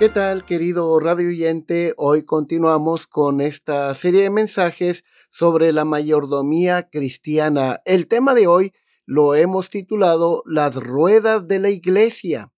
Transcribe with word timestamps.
¿Qué 0.00 0.08
tal, 0.08 0.46
querido 0.46 0.98
radio 0.98 1.28
oyente? 1.28 1.92
Hoy 1.98 2.22
continuamos 2.22 3.06
con 3.06 3.42
esta 3.42 3.94
serie 3.94 4.22
de 4.22 4.30
mensajes 4.30 5.04
sobre 5.28 5.74
la 5.74 5.84
mayordomía 5.84 6.88
cristiana. 6.88 7.82
El 7.84 8.06
tema 8.06 8.32
de 8.32 8.46
hoy 8.46 8.72
lo 9.06 9.34
hemos 9.34 9.70
titulado 9.70 10.42
Las 10.46 10.76
ruedas 10.76 11.48
de 11.48 11.58
la 11.58 11.70
iglesia. 11.70 12.52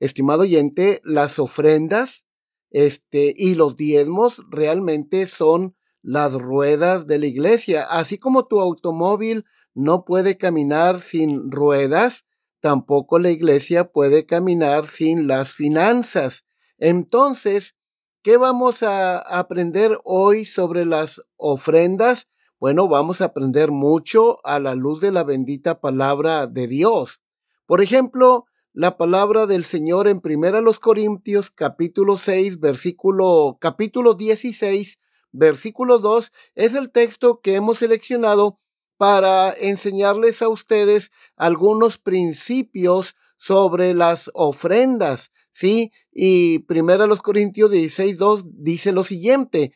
Estimado 0.00 0.42
oyente, 0.42 1.00
las 1.04 1.38
ofrendas 1.38 2.24
este, 2.70 3.34
y 3.36 3.54
los 3.54 3.76
diezmos 3.76 4.42
realmente 4.50 5.26
son 5.26 5.76
las 6.02 6.34
ruedas 6.34 7.06
de 7.06 7.18
la 7.18 7.26
iglesia. 7.26 7.82
Así 7.82 8.18
como 8.18 8.46
tu 8.46 8.60
automóvil 8.60 9.44
no 9.74 10.04
puede 10.04 10.38
caminar 10.38 11.00
sin 11.00 11.50
ruedas, 11.50 12.26
tampoco 12.60 13.18
la 13.18 13.30
iglesia 13.30 13.90
puede 13.90 14.26
caminar 14.26 14.86
sin 14.86 15.26
las 15.26 15.52
finanzas. 15.52 16.44
Entonces, 16.78 17.76
¿qué 18.22 18.36
vamos 18.36 18.82
a 18.82 19.18
aprender 19.18 19.98
hoy 20.04 20.44
sobre 20.44 20.84
las 20.84 21.22
ofrendas? 21.36 22.28
Bueno, 22.60 22.88
vamos 22.88 23.20
a 23.20 23.26
aprender 23.26 23.70
mucho 23.70 24.44
a 24.44 24.58
la 24.58 24.74
luz 24.74 25.00
de 25.00 25.12
la 25.12 25.22
bendita 25.22 25.80
palabra 25.80 26.48
de 26.48 26.66
Dios. 26.66 27.22
Por 27.66 27.80
ejemplo, 27.80 28.46
la 28.72 28.96
palabra 28.96 29.46
del 29.46 29.64
Señor 29.64 30.08
en 30.08 30.20
Primera 30.20 30.60
los 30.60 30.80
Corintios, 30.80 31.52
capítulo 31.52 32.18
6, 32.18 32.58
versículo, 32.58 33.58
capítulo 33.60 34.14
16, 34.14 34.98
versículo 35.30 36.00
2, 36.00 36.32
es 36.56 36.74
el 36.74 36.90
texto 36.90 37.40
que 37.42 37.54
hemos 37.54 37.78
seleccionado 37.78 38.58
para 38.96 39.52
enseñarles 39.52 40.42
a 40.42 40.48
ustedes 40.48 41.12
algunos 41.36 41.98
principios 41.98 43.14
sobre 43.36 43.94
las 43.94 44.32
ofrendas, 44.34 45.30
¿sí? 45.52 45.92
Y 46.10 46.58
Primera 46.64 47.06
los 47.06 47.22
Corintios 47.22 47.70
16, 47.70 48.18
2 48.18 48.44
dice 48.64 48.90
lo 48.90 49.04
siguiente, 49.04 49.74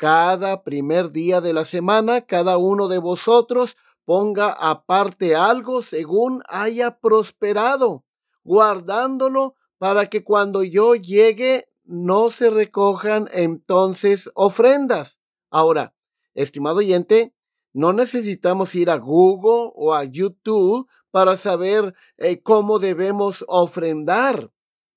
cada 0.00 0.62
primer 0.62 1.12
día 1.12 1.42
de 1.42 1.52
la 1.52 1.66
semana, 1.66 2.22
cada 2.22 2.56
uno 2.56 2.88
de 2.88 2.96
vosotros 2.96 3.76
ponga 4.06 4.48
aparte 4.48 5.36
algo 5.36 5.82
según 5.82 6.42
haya 6.48 6.98
prosperado, 7.00 8.06
guardándolo 8.42 9.56
para 9.76 10.08
que 10.08 10.24
cuando 10.24 10.62
yo 10.62 10.94
llegue 10.94 11.68
no 11.84 12.30
se 12.30 12.48
recojan 12.48 13.28
entonces 13.30 14.30
ofrendas. 14.34 15.20
Ahora, 15.50 15.94
estimado 16.32 16.78
oyente, 16.78 17.34
no 17.74 17.92
necesitamos 17.92 18.74
ir 18.74 18.88
a 18.88 18.96
Google 18.96 19.70
o 19.74 19.92
a 19.92 20.04
YouTube 20.04 20.88
para 21.10 21.36
saber 21.36 21.94
eh, 22.16 22.40
cómo 22.42 22.78
debemos 22.78 23.44
ofrendar. 23.48 24.50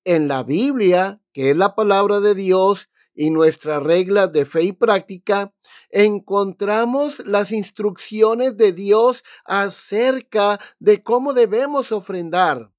En 0.06 0.28
la 0.28 0.42
Biblia, 0.42 1.22
que 1.32 1.50
es 1.50 1.56
la 1.56 1.74
palabra 1.74 2.20
de 2.20 2.34
Dios, 2.34 2.90
y 3.14 3.30
nuestra 3.30 3.80
regla 3.80 4.26
de 4.26 4.44
fe 4.44 4.64
y 4.64 4.72
práctica, 4.72 5.54
encontramos 5.90 7.20
las 7.24 7.52
instrucciones 7.52 8.56
de 8.56 8.72
Dios 8.72 9.24
acerca 9.44 10.60
de 10.78 11.02
cómo 11.02 11.32
debemos 11.32 11.92
ofrendar. 11.92 12.72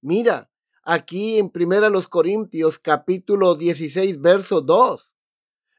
Mira, 0.00 0.50
aquí 0.84 1.38
en 1.38 1.50
Primera 1.50 1.88
los 1.88 2.08
Corintios 2.08 2.78
capítulo 2.78 3.54
16 3.54 4.20
verso 4.20 4.60
2. 4.60 5.10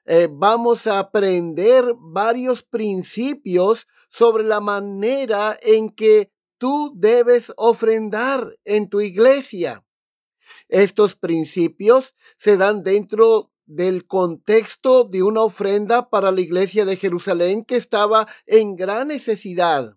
Eh, 0.05 0.27
vamos 0.31 0.87
a 0.87 0.97
aprender 0.97 1.93
varios 1.99 2.63
principios 2.63 3.87
sobre 4.09 4.43
la 4.43 4.59
manera 4.59 5.55
en 5.61 5.91
que 5.91 6.31
tú 6.57 6.93
debes 6.95 7.53
ofrendar 7.57 8.57
en 8.65 8.89
tu 8.89 9.01
iglesia. 9.01 9.85
Estos 10.67 11.15
principios 11.15 12.15
se 12.37 12.57
dan 12.57 12.83
dentro 12.83 13.48
del 13.69 14.07
contexto 14.07 15.03
de 15.03 15.21
una 15.21 15.43
ofrenda 15.43 16.09
para 16.09 16.31
la 16.31 16.41
iglesia 16.41 16.85
de 16.85 16.97
Jerusalén 16.97 17.63
que 17.63 17.75
estaba 17.75 18.27
en 18.47 18.75
gran 18.75 19.09
necesidad. 19.09 19.95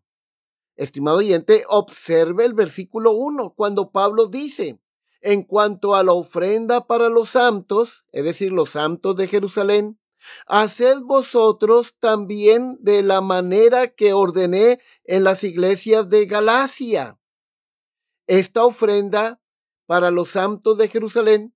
Estimado 0.77 1.19
oyente, 1.19 1.65
observe 1.69 2.45
el 2.45 2.53
versículo 2.53 3.13
1 3.13 3.55
cuando 3.57 3.91
Pablo 3.91 4.27
dice, 4.27 4.79
en 5.23 5.43
cuanto 5.43 5.95
a 5.95 6.03
la 6.03 6.13
ofrenda 6.13 6.87
para 6.87 7.09
los 7.09 7.31
santos, 7.31 8.05
es 8.13 8.25
decir, 8.25 8.53
los 8.53 8.71
santos 8.71 9.17
de 9.17 9.27
Jerusalén, 9.27 9.99
haced 10.47 10.99
vosotros 11.01 11.97
también 11.99 12.77
de 12.81 13.03
la 13.03 13.23
manera 13.23 13.95
que 13.95 14.13
ordené 14.13 14.81
en 15.05 15.25
las 15.25 15.45
iglesias 15.45 16.11
de 16.11 16.27
Galacia. 16.27 17.19
Esta 18.27 18.67
ofrenda 18.67 19.41
para 19.87 20.11
los 20.11 20.29
santos 20.29 20.77
de 20.77 20.89
Jerusalén 20.89 21.55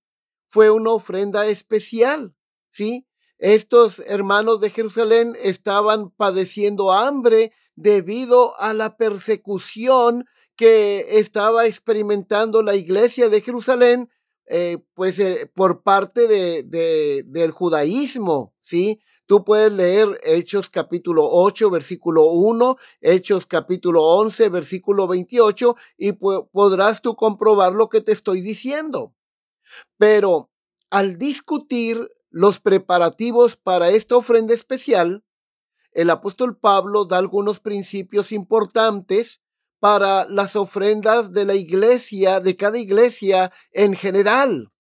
fue 0.49 0.71
una 0.71 0.91
ofrenda 0.91 1.47
especial, 1.47 2.35
¿sí? 2.71 3.07
Estos 3.39 4.01
hermanos 4.07 4.61
de 4.61 4.71
Jerusalén 4.71 5.37
estaban 5.43 6.11
padeciendo 6.11 6.93
hambre 6.93 7.53
debido 7.75 8.59
a 8.59 8.73
la 8.73 8.97
persecución 8.97 10.25
que 10.57 11.19
estaba 11.19 11.67
experimentando 11.67 12.63
la 12.63 12.75
iglesia 12.75 13.29
de 13.29 13.43
Jerusalén, 13.43 14.09
eh, 14.47 14.79
pues 14.95 15.19
eh, 15.19 15.51
por 15.55 15.83
parte 15.83 16.27
de, 16.27 17.25
del 17.27 17.51
judaísmo, 17.51 18.55
¿sí? 18.63 19.01
Tú 19.27 19.45
puedes 19.45 19.73
leer 19.73 20.21
Hechos 20.23 20.71
capítulo 20.71 21.29
8, 21.29 21.69
versículo 21.69 22.27
1, 22.27 22.77
Hechos 23.01 23.45
capítulo 23.45 24.05
11, 24.05 24.49
versículo 24.51 25.09
28, 25.09 25.75
y 25.99 26.13
podrás 26.13 27.03
tú 27.03 27.17
comprobar 27.17 27.73
lo 27.73 27.89
que 27.89 28.01
te 28.01 28.13
estoy 28.13 28.41
diciendo. 28.41 29.16
Pero 29.99 30.51
al 30.91 31.19
discutir 31.19 32.11
los 32.31 32.61
preparativos 32.61 33.57
para 33.57 33.91
esta 33.91 34.17
ofrenda 34.17 34.55
especial, 34.55 35.25
el 35.93 36.11
apóstol 36.11 36.59
Pablo 36.59 37.07
da 37.07 37.19
algunos 37.19 37.61
principios 37.61 38.31
importantes 38.31 39.41
para 39.81 40.27
las 40.27 40.57
ofrendas 40.57 41.33
de 41.33 41.45
la 41.45 41.55
iglesia, 41.55 42.41
de 42.41 42.57
cada 42.57 42.79
iglesia 42.79 43.53
en 43.73 43.95
general. 43.95 44.73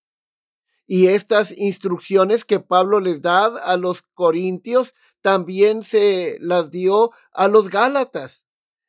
Y 0.86 1.08
estas 1.08 1.56
instrucciones 1.56 2.44
que 2.44 2.60
Pablo 2.60 3.00
les 3.00 3.20
da 3.20 3.46
a 3.46 3.76
los 3.76 4.02
corintios 4.02 4.94
también 5.20 5.82
se 5.82 6.36
las 6.40 6.70
dio 6.70 7.10
a 7.32 7.48
los 7.48 7.70
gálatas. 7.70 8.44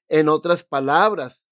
En 0.08 0.30
otras 0.30 0.64
palabras, 0.64 1.44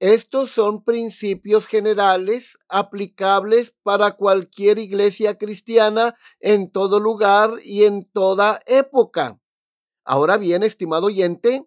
estos 0.00 0.52
son 0.52 0.84
principios 0.84 1.66
generales 1.66 2.56
aplicables 2.68 3.74
para 3.82 4.12
cualquier 4.12 4.78
iglesia 4.78 5.38
cristiana 5.38 6.16
en 6.38 6.70
todo 6.70 7.00
lugar 7.00 7.54
y 7.64 7.84
en 7.84 8.04
toda 8.04 8.60
época. 8.66 9.40
Ahora 10.04 10.36
bien, 10.36 10.62
estimado 10.62 11.06
oyente, 11.06 11.66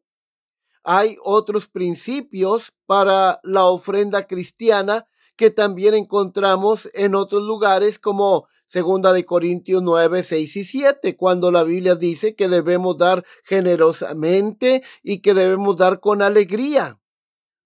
hay 0.84 1.18
otros 1.24 1.68
principios 1.68 2.72
para 2.86 3.42
la 3.44 3.66
ofrenda 3.66 4.26
cristiana 4.28 5.06
que 5.36 5.52
también 5.52 5.94
encontramos 5.94 6.90
en 6.94 7.16
otros 7.16 7.44
lugares 7.44 8.00
como 8.00 8.48
Segunda 8.68 9.12
de 9.12 9.26
Corintios 9.26 9.84
9, 9.84 10.24
6 10.24 10.56
y 10.56 10.64
7, 10.64 11.18
cuando 11.18 11.52
la 11.52 11.64
Biblia 11.64 11.96
dice 11.96 12.36
que 12.36 12.48
debemos 12.48 12.98
dar 12.98 13.26
generosamente 13.44 14.84
y 15.04 15.22
que 15.22 15.34
debemos 15.34 15.76
dar 15.76 16.00
con 16.00 16.22
alegría. 16.22 17.01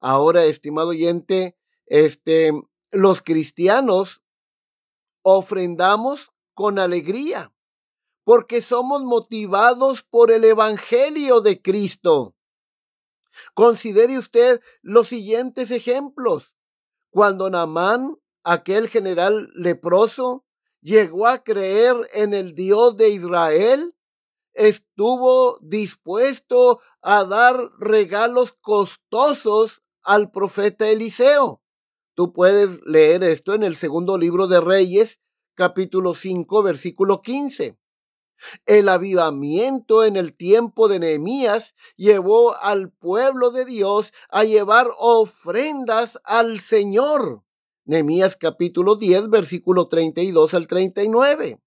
Ahora, 0.07 0.45
estimado 0.45 0.89
oyente, 0.89 1.57
este, 1.87 2.51
los 2.91 3.23
cristianos 3.23 4.21
ofrendamos 5.23 6.31
con 6.53 6.77
alegría 6.77 7.51
porque 8.23 8.61
somos 8.61 9.01
motivados 9.01 10.03
por 10.03 10.29
el 10.29 10.43
Evangelio 10.43 11.41
de 11.41 11.59
Cristo. 11.59 12.35
Considere 13.55 14.19
usted 14.19 14.61
los 14.83 15.07
siguientes 15.07 15.71
ejemplos. 15.71 16.53
cuando 17.09 17.49
Namán, 17.49 18.15
aquel 18.43 18.89
general 18.89 19.49
leproso, 19.55 20.45
llegó 20.81 21.25
a 21.25 21.43
creer 21.43 21.95
en 22.13 22.35
el 22.35 22.53
Dios 22.53 22.95
de 22.95 23.09
Israel, 23.09 23.95
estuvo 24.53 25.57
dispuesto 25.61 26.79
a 27.01 27.23
dar 27.23 27.71
regalos 27.79 28.53
costosos 28.61 29.81
al 30.05 30.31
profeta 30.31 30.87
Eliseo. 30.87 31.61
Tú 32.13 32.31
puedes 32.31 32.79
leer 32.85 33.23
esto 33.23 33.53
en 33.53 33.63
el 33.63 33.75
segundo 33.75 34.17
libro 34.17 34.47
de 34.47 34.61
Reyes, 34.61 35.19
capítulo 35.53 36.15
5, 36.15 36.63
versículo 36.63 37.21
15. 37.21 37.77
El 38.65 38.89
avivamiento 38.89 40.03
en 40.03 40.15
el 40.15 40.35
tiempo 40.35 40.87
de 40.87 40.99
Nehemías 40.99 41.73
llevó 41.95 42.55
al 42.57 42.91
pueblo 42.91 43.51
de 43.51 43.65
Dios 43.65 44.13
a 44.29 44.43
llevar 44.43 44.89
ofrendas 44.97 46.19
al 46.23 46.59
Señor. 46.59 47.43
Nehemías 47.85 48.35
capítulo 48.35 48.95
10, 48.95 49.29
versículo 49.29 49.87
32 49.87 50.53
al 50.53 50.67
39. 50.67 51.61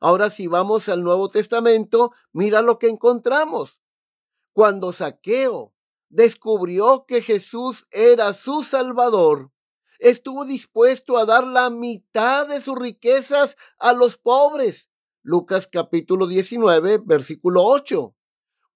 Ahora 0.00 0.30
si 0.30 0.46
vamos 0.46 0.88
al 0.88 1.02
Nuevo 1.02 1.28
Testamento, 1.28 2.12
mira 2.32 2.62
lo 2.62 2.78
que 2.78 2.88
encontramos. 2.88 3.78
Cuando 4.52 4.92
Saqueo 4.92 5.73
descubrió 6.14 7.06
que 7.06 7.22
Jesús 7.22 7.86
era 7.90 8.32
su 8.32 8.62
Salvador, 8.62 9.50
estuvo 9.98 10.44
dispuesto 10.44 11.18
a 11.18 11.26
dar 11.26 11.44
la 11.44 11.70
mitad 11.70 12.46
de 12.46 12.60
sus 12.60 12.78
riquezas 12.78 13.56
a 13.78 13.92
los 13.92 14.16
pobres 14.16 14.90
Lucas 15.26 15.66
capítulo 15.66 16.26
19, 16.26 17.00
versículo 17.04 17.64
8. 17.64 18.14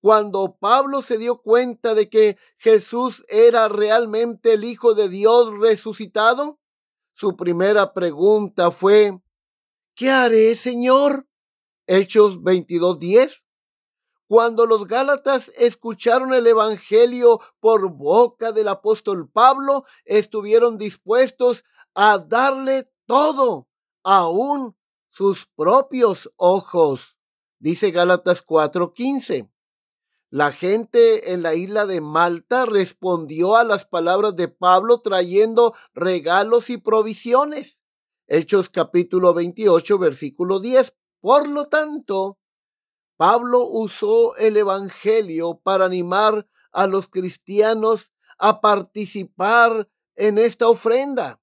Cuando 0.00 0.56
Pablo 0.58 1.02
se 1.02 1.19
dio 1.19 1.43
cuenta 1.43 1.94
de 1.94 2.08
que 2.08 2.38
Jesús 2.56 3.23
era 3.29 3.69
realmente 3.69 4.55
el 4.55 4.64
Hijo 4.64 4.94
de 4.94 5.11
Dios 5.11 5.58
resucitado, 5.58 6.58
su 7.12 7.37
primera 7.37 7.93
pregunta 7.93 8.70
fue, 8.70 9.20
¿qué 9.94 10.11
haré, 10.11 10.56
Señor? 10.56 11.29
Hechos 11.87 12.38
22:10. 12.40 13.44
Cuando 14.28 14.66
los 14.66 14.86
Gálatas 14.86 15.50
escucharon 15.56 16.34
el 16.34 16.46
Evangelio 16.46 17.40
por 17.60 17.90
boca 17.90 18.52
del 18.52 18.69
apóstol 18.69 19.30
Pablo, 19.30 19.86
estuvieron 20.04 20.76
dispuestos 20.76 21.64
a 21.94 22.19
darle 22.19 22.92
todo, 23.06 23.69
aún 24.04 24.76
sus 25.08 25.46
propios 25.56 26.30
ojos. 26.36 27.16
Dice 27.58 27.90
Gálatas 27.90 28.42
4:15. 28.42 29.50
La 30.28 30.52
gente 30.52 31.32
en 31.32 31.42
la 31.42 31.54
isla 31.54 31.86
de 31.86 32.02
Malta 32.02 32.66
respondió 32.66 33.56
a 33.56 33.64
las 33.64 33.86
palabras 33.86 34.36
de 34.36 34.48
Pablo 34.48 35.00
trayendo 35.00 35.75
regalos 35.94 36.69
y 36.69 36.76
provisiones. 36.76 37.80
Hechos 38.26 38.69
capítulo 38.69 39.32
28, 39.32 39.98
versículo 39.98 40.60
10. 40.60 40.94
Por 41.20 41.48
lo 41.48 41.64
tanto, 41.64 42.38
Pablo 43.19 43.67
usó 43.67 44.35
el 44.37 44.56
Evangelio 44.56 45.61
para 45.62 45.85
animar 45.85 46.49
a 46.73 46.87
los 46.87 47.09
cristianos 47.09 48.12
a 48.38 48.62
participar 48.62 49.91
en 50.17 50.38
esta 50.38 50.69
ofrenda. 50.69 51.38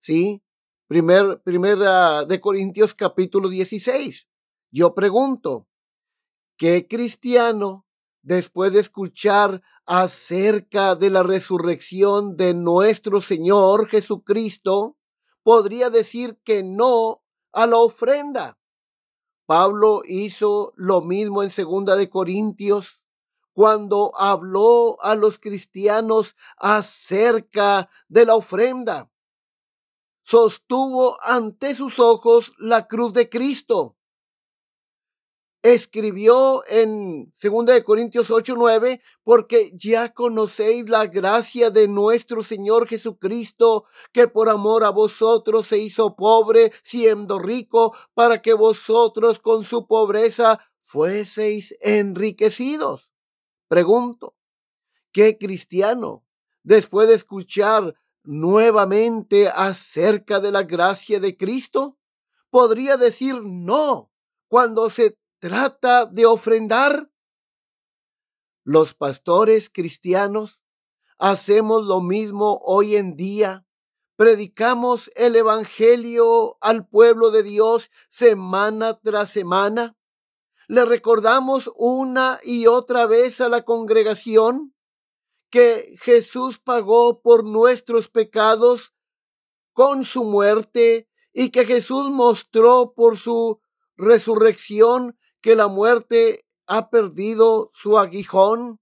Sí, 0.00 0.44
Primer, 0.86 1.40
primera 1.42 2.26
de 2.26 2.40
Corintios 2.42 2.94
capítulo 2.94 3.48
16. 3.48 4.28
Yo 4.70 4.94
pregunto, 4.94 5.66
¿qué 6.58 6.86
cristiano, 6.86 7.86
después 8.22 8.72
de 8.74 8.80
escuchar 8.80 9.62
acerca 9.86 10.94
de 10.94 11.08
la 11.08 11.22
resurrección 11.22 12.36
de 12.36 12.52
nuestro 12.52 13.22
Señor 13.22 13.88
Jesucristo, 13.88 14.98
podría 15.42 15.88
decir 15.88 16.38
que 16.44 16.62
no 16.62 17.24
a 17.52 17.66
la 17.66 17.78
ofrenda? 17.78 18.58
Pablo 19.46 20.02
hizo 20.04 20.72
lo 20.76 21.00
mismo 21.00 21.42
en 21.42 21.50
segunda 21.50 21.96
de 21.96 22.08
Corintios 22.08 23.00
cuando 23.52 24.12
habló 24.18 25.00
a 25.02 25.14
los 25.14 25.38
cristianos 25.38 26.36
acerca 26.56 27.88
de 28.08 28.26
la 28.26 28.34
ofrenda 28.34 29.10
sostuvo 30.24 31.18
ante 31.22 31.74
sus 31.74 31.98
ojos 31.98 32.52
la 32.58 32.88
cruz 32.88 33.12
de 33.12 33.28
Cristo. 33.28 33.93
Escribió 35.64 36.62
en 36.68 37.32
2 37.42 37.84
Corintios 37.84 38.30
8, 38.30 38.54
9, 38.54 39.00
porque 39.22 39.72
ya 39.74 40.12
conocéis 40.12 40.90
la 40.90 41.06
gracia 41.06 41.70
de 41.70 41.88
nuestro 41.88 42.42
Señor 42.42 42.86
Jesucristo, 42.86 43.86
que 44.12 44.28
por 44.28 44.50
amor 44.50 44.84
a 44.84 44.90
vosotros 44.90 45.66
se 45.66 45.78
hizo 45.78 46.16
pobre, 46.16 46.70
siendo 46.82 47.38
rico, 47.38 47.96
para 48.12 48.42
que 48.42 48.52
vosotros 48.52 49.38
con 49.38 49.64
su 49.64 49.86
pobreza 49.86 50.60
fueseis 50.82 51.74
enriquecidos. 51.80 53.08
Pregunto, 53.66 54.36
¿qué 55.12 55.38
cristiano, 55.38 56.26
después 56.62 57.08
de 57.08 57.14
escuchar 57.14 57.94
nuevamente 58.22 59.48
acerca 59.48 60.40
de 60.40 60.52
la 60.52 60.64
gracia 60.64 61.20
de 61.20 61.38
Cristo? 61.38 61.96
¿Podría 62.50 62.98
decir 62.98 63.40
no 63.42 64.10
cuando 64.46 64.90
se 64.90 65.16
trata 65.44 66.06
de 66.06 66.24
ofrendar? 66.24 67.10
Los 68.64 68.94
pastores 68.94 69.68
cristianos 69.68 70.62
hacemos 71.18 71.84
lo 71.84 72.00
mismo 72.00 72.62
hoy 72.64 72.96
en 72.96 73.14
día. 73.14 73.66
Predicamos 74.16 75.10
el 75.16 75.36
Evangelio 75.36 76.56
al 76.62 76.88
pueblo 76.88 77.30
de 77.30 77.42
Dios 77.42 77.90
semana 78.08 78.98
tras 79.02 79.28
semana. 79.28 79.98
Le 80.66 80.86
recordamos 80.86 81.70
una 81.76 82.40
y 82.42 82.66
otra 82.66 83.04
vez 83.04 83.42
a 83.42 83.50
la 83.50 83.66
congregación 83.66 84.74
que 85.50 85.94
Jesús 86.00 86.58
pagó 86.58 87.20
por 87.20 87.44
nuestros 87.44 88.08
pecados 88.08 88.94
con 89.74 90.06
su 90.06 90.24
muerte 90.24 91.06
y 91.34 91.50
que 91.50 91.66
Jesús 91.66 92.08
mostró 92.08 92.94
por 92.94 93.18
su 93.18 93.60
resurrección 93.98 95.18
que 95.44 95.54
la 95.54 95.68
muerte 95.68 96.46
ha 96.66 96.88
perdido 96.88 97.70
su 97.74 97.98
aguijón. 97.98 98.80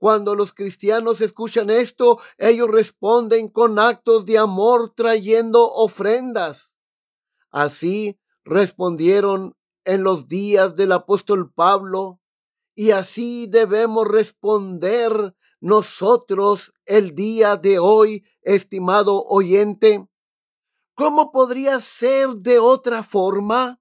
Cuando 0.00 0.34
los 0.34 0.52
cristianos 0.52 1.20
escuchan 1.20 1.70
esto, 1.70 2.18
ellos 2.38 2.68
responden 2.68 3.46
con 3.46 3.78
actos 3.78 4.26
de 4.26 4.36
amor 4.36 4.94
trayendo 4.96 5.70
ofrendas. 5.70 6.76
Así 7.52 8.18
respondieron 8.42 9.54
en 9.84 10.02
los 10.02 10.26
días 10.26 10.74
del 10.74 10.90
apóstol 10.90 11.52
Pablo, 11.52 12.20
y 12.74 12.90
así 12.90 13.46
debemos 13.46 14.08
responder 14.08 15.36
nosotros 15.60 16.74
el 16.84 17.14
día 17.14 17.56
de 17.56 17.78
hoy, 17.78 18.24
estimado 18.42 19.22
oyente? 19.24 20.04
¿Cómo 20.96 21.30
podría 21.30 21.78
ser 21.78 22.30
de 22.30 22.58
otra 22.58 23.04
forma? 23.04 23.80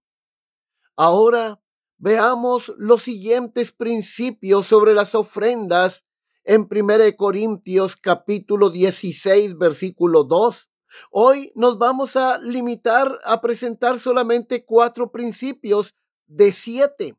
Ahora 0.96 1.59
veamos 2.00 2.74
los 2.78 3.04
siguientes 3.04 3.74
principios 3.74 4.68
sobre 4.68 4.94
las 4.94 5.14
ofrendas 5.16 6.06
en 6.46 6.68
1 6.72 7.18
Corintios 7.18 7.98
capítulo 7.98 8.70
16 8.70 9.58
versículo 9.58 10.24
2. 10.24 10.70
Hoy 11.12 11.52
nos 11.56 11.78
vamos 11.78 12.16
a 12.16 12.40
limitar 12.40 13.20
a 13.26 13.42
presentar 13.42 14.00
solamente 14.00 14.66
cuatro 14.66 15.12
principios 15.12 15.94
de 16.26 16.54
siete. 16.54 17.18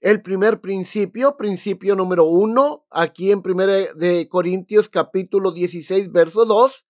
El 0.00 0.22
primer 0.22 0.60
principio, 0.60 1.36
principio 1.36 1.96
número 1.96 2.24
uno, 2.24 2.86
aquí 2.90 3.32
en 3.32 3.42
1 3.44 3.94
de 3.96 4.28
Corintios 4.28 4.88
capítulo 4.88 5.50
16, 5.50 6.12
verso 6.12 6.44
2, 6.44 6.86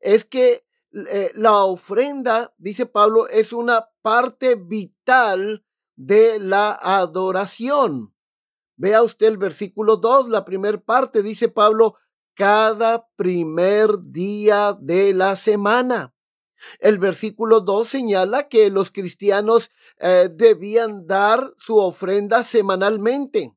es 0.00 0.26
que 0.26 0.66
eh, 0.92 1.30
la 1.34 1.64
ofrenda, 1.64 2.52
dice 2.58 2.84
Pablo, 2.84 3.28
es 3.28 3.54
una 3.54 3.88
parte 4.02 4.56
vital 4.56 5.64
de 6.00 6.38
la 6.38 6.72
adoración. 6.72 8.14
Vea 8.76 9.02
usted 9.02 9.26
el 9.26 9.36
versículo 9.36 9.96
2, 9.96 10.30
la 10.30 10.46
primera 10.46 10.80
parte, 10.80 11.22
dice 11.22 11.48
Pablo, 11.48 11.96
cada 12.34 13.06
primer 13.16 13.98
día 14.00 14.74
de 14.80 15.12
la 15.12 15.36
semana. 15.36 16.14
El 16.78 16.98
versículo 16.98 17.60
2 17.60 17.86
señala 17.86 18.48
que 18.48 18.70
los 18.70 18.90
cristianos 18.90 19.70
eh, 19.98 20.30
debían 20.32 21.06
dar 21.06 21.52
su 21.58 21.76
ofrenda 21.76 22.44
semanalmente 22.44 23.54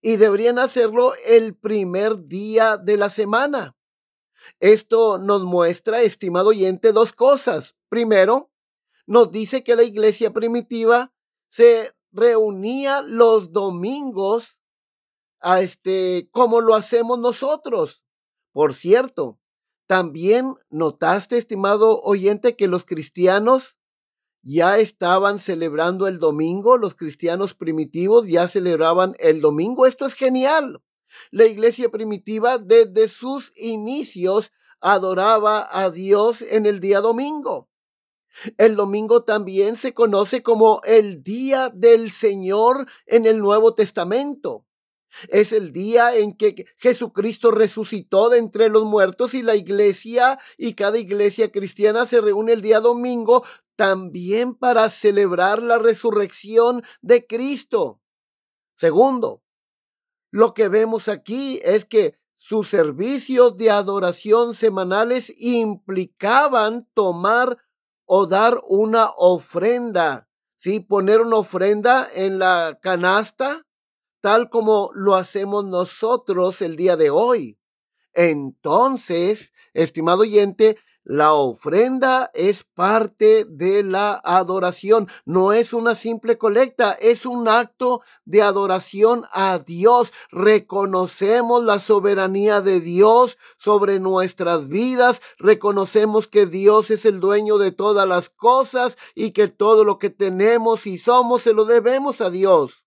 y 0.00 0.16
deberían 0.16 0.58
hacerlo 0.58 1.12
el 1.26 1.54
primer 1.54 2.24
día 2.24 2.78
de 2.78 2.96
la 2.96 3.10
semana. 3.10 3.76
Esto 4.58 5.18
nos 5.18 5.42
muestra, 5.42 6.00
estimado 6.00 6.48
oyente, 6.48 6.92
dos 6.92 7.12
cosas. 7.12 7.76
Primero, 7.90 8.50
nos 9.06 9.30
dice 9.30 9.62
que 9.62 9.76
la 9.76 9.82
iglesia 9.82 10.32
primitiva 10.32 11.12
se 11.48 11.92
reunía 12.12 13.02
los 13.02 13.52
domingos 13.52 14.58
a 15.40 15.60
este 15.60 16.28
como 16.32 16.60
lo 16.60 16.74
hacemos 16.74 17.18
nosotros. 17.18 18.02
Por 18.52 18.74
cierto, 18.74 19.38
También 19.88 20.54
notaste, 20.68 21.38
estimado 21.38 22.02
oyente, 22.02 22.56
que 22.56 22.68
los 22.68 22.84
cristianos 22.84 23.78
ya 24.42 24.78
estaban 24.78 25.38
celebrando 25.38 26.06
el 26.06 26.18
domingo, 26.18 26.76
los 26.76 26.94
cristianos 26.94 27.54
primitivos 27.54 28.28
ya 28.28 28.48
celebraban 28.48 29.14
el 29.18 29.40
domingo. 29.40 29.86
Esto 29.86 30.04
es 30.04 30.12
genial. 30.12 30.82
La 31.30 31.46
iglesia 31.46 31.88
primitiva 31.90 32.58
desde 32.58 33.08
sus 33.08 33.52
inicios 33.56 34.52
adoraba 34.80 35.66
a 35.72 35.90
Dios 35.90 36.42
en 36.42 36.66
el 36.66 36.80
día 36.80 37.00
domingo. 37.00 37.67
El 38.56 38.76
domingo 38.76 39.24
también 39.24 39.76
se 39.76 39.94
conoce 39.94 40.42
como 40.42 40.80
el 40.84 41.22
día 41.22 41.70
del 41.74 42.10
Señor 42.10 42.86
en 43.06 43.26
el 43.26 43.38
Nuevo 43.38 43.74
Testamento. 43.74 44.64
Es 45.28 45.52
el 45.52 45.72
día 45.72 46.14
en 46.14 46.36
que 46.36 46.66
Jesucristo 46.76 47.50
resucitó 47.50 48.28
de 48.28 48.38
entre 48.38 48.68
los 48.68 48.84
muertos 48.84 49.34
y 49.34 49.42
la 49.42 49.56
iglesia 49.56 50.38
y 50.56 50.74
cada 50.74 50.98
iglesia 50.98 51.50
cristiana 51.50 52.06
se 52.06 52.20
reúne 52.20 52.52
el 52.52 52.62
día 52.62 52.80
domingo 52.80 53.44
también 53.74 54.54
para 54.54 54.90
celebrar 54.90 55.62
la 55.62 55.78
resurrección 55.78 56.82
de 57.00 57.26
Cristo. 57.26 58.00
Segundo, 58.76 59.42
lo 60.30 60.52
que 60.52 60.68
vemos 60.68 61.08
aquí 61.08 61.60
es 61.64 61.84
que 61.84 62.18
sus 62.36 62.68
servicios 62.68 63.56
de 63.56 63.70
adoración 63.70 64.54
semanales 64.54 65.32
implicaban 65.38 66.88
tomar 66.94 67.58
o 68.10 68.26
dar 68.26 68.58
una 68.66 69.10
ofrenda, 69.18 70.30
¿sí? 70.56 70.80
Poner 70.80 71.20
una 71.20 71.36
ofrenda 71.36 72.08
en 72.14 72.38
la 72.38 72.78
canasta, 72.80 73.66
tal 74.22 74.48
como 74.48 74.90
lo 74.94 75.14
hacemos 75.14 75.66
nosotros 75.66 76.62
el 76.62 76.76
día 76.76 76.96
de 76.96 77.10
hoy. 77.10 77.58
Entonces, 78.14 79.52
estimado 79.74 80.22
oyente, 80.22 80.78
la 81.08 81.32
ofrenda 81.32 82.30
es 82.34 82.64
parte 82.64 83.46
de 83.46 83.82
la 83.82 84.20
adoración, 84.22 85.08
no 85.24 85.54
es 85.54 85.72
una 85.72 85.94
simple 85.94 86.36
colecta, 86.36 86.92
es 86.92 87.24
un 87.24 87.48
acto 87.48 88.02
de 88.26 88.42
adoración 88.42 89.24
a 89.32 89.58
Dios. 89.58 90.12
Reconocemos 90.30 91.64
la 91.64 91.78
soberanía 91.78 92.60
de 92.60 92.80
Dios 92.80 93.38
sobre 93.56 94.00
nuestras 94.00 94.68
vidas, 94.68 95.22
reconocemos 95.38 96.28
que 96.28 96.44
Dios 96.44 96.90
es 96.90 97.06
el 97.06 97.20
dueño 97.20 97.56
de 97.56 97.72
todas 97.72 98.06
las 98.06 98.28
cosas 98.28 98.98
y 99.14 99.30
que 99.30 99.48
todo 99.48 99.84
lo 99.84 99.98
que 99.98 100.10
tenemos 100.10 100.86
y 100.86 100.98
somos 100.98 101.40
se 101.40 101.54
lo 101.54 101.64
debemos 101.64 102.20
a 102.20 102.28
Dios. 102.28 102.84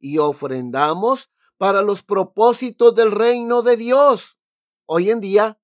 Y 0.00 0.18
ofrendamos 0.18 1.30
para 1.58 1.80
los 1.82 2.02
propósitos 2.02 2.92
del 2.96 3.12
reino 3.12 3.62
de 3.62 3.76
Dios. 3.76 4.36
Hoy 4.84 5.10
en 5.10 5.20
día, 5.20 5.61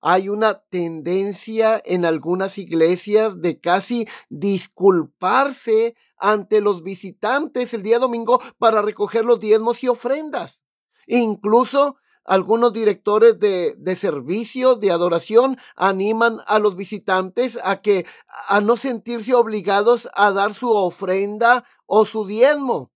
hay 0.00 0.28
una 0.28 0.60
tendencia 0.60 1.80
en 1.84 2.04
algunas 2.04 2.58
iglesias 2.58 3.40
de 3.40 3.60
casi 3.60 4.08
disculparse 4.28 5.94
ante 6.16 6.60
los 6.60 6.82
visitantes 6.82 7.74
el 7.74 7.82
día 7.82 7.98
domingo 7.98 8.40
para 8.58 8.82
recoger 8.82 9.24
los 9.24 9.40
diezmos 9.40 9.82
y 9.82 9.88
ofrendas. 9.88 10.62
Incluso 11.06 11.96
algunos 12.24 12.72
directores 12.72 13.38
de, 13.38 13.74
de 13.76 13.96
servicios 13.96 14.78
de 14.80 14.90
adoración 14.92 15.58
animan 15.74 16.38
a 16.46 16.58
los 16.58 16.76
visitantes 16.76 17.58
a 17.64 17.80
que 17.80 18.06
a 18.48 18.60
no 18.60 18.76
sentirse 18.76 19.34
obligados 19.34 20.08
a 20.14 20.30
dar 20.30 20.54
su 20.54 20.70
ofrenda 20.70 21.64
o 21.86 22.06
su 22.06 22.26
diezmo. 22.26 22.92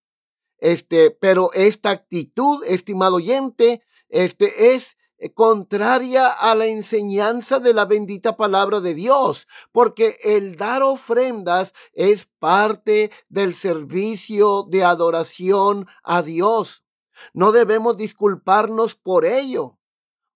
Este, 0.59 1.11
pero 1.11 1.51
esta 1.53 1.91
actitud, 1.91 2.65
estimado 2.65 3.17
oyente, 3.17 3.83
este 4.09 4.75
es 4.75 4.97
contraria 5.33 6.29
a 6.29 6.55
la 6.55 6.67
enseñanza 6.67 7.61
de 7.61 7.73
la 7.73 7.87
bendita 7.87 8.37
palabra 8.37 8.81
de 8.81 8.95
Dios, 8.95 9.47
porque 9.73 10.19
el 10.23 10.57
dar 10.57 10.83
ofrendas 10.83 11.73
es 11.93 12.29
parte 12.39 13.11
del 13.29 13.55
servicio 13.55 14.65
de 14.65 14.85
adoración 14.85 15.87
a 16.03 16.23
Dios. 16.23 16.85
No 17.33 17.53
debemos 17.53 17.97
disculparnos 17.97 18.97
por 18.97 19.25
ello, 19.25 19.79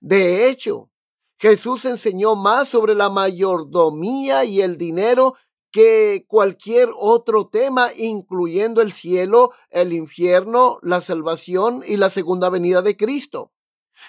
De 0.00 0.48
hecho, 0.48 0.90
Jesús 1.38 1.84
enseñó 1.84 2.34
más 2.34 2.68
sobre 2.68 2.94
la 2.94 3.10
mayordomía 3.10 4.44
y 4.44 4.60
el 4.60 4.76
dinero 4.76 5.34
que 5.70 6.24
cualquier 6.26 6.88
otro 6.96 7.48
tema, 7.48 7.90
incluyendo 7.96 8.80
el 8.80 8.92
cielo, 8.92 9.52
el 9.70 9.92
infierno, 9.92 10.78
la 10.82 11.00
salvación 11.00 11.84
y 11.86 11.96
la 11.96 12.10
segunda 12.10 12.48
venida 12.48 12.82
de 12.82 12.96
Cristo. 12.96 13.52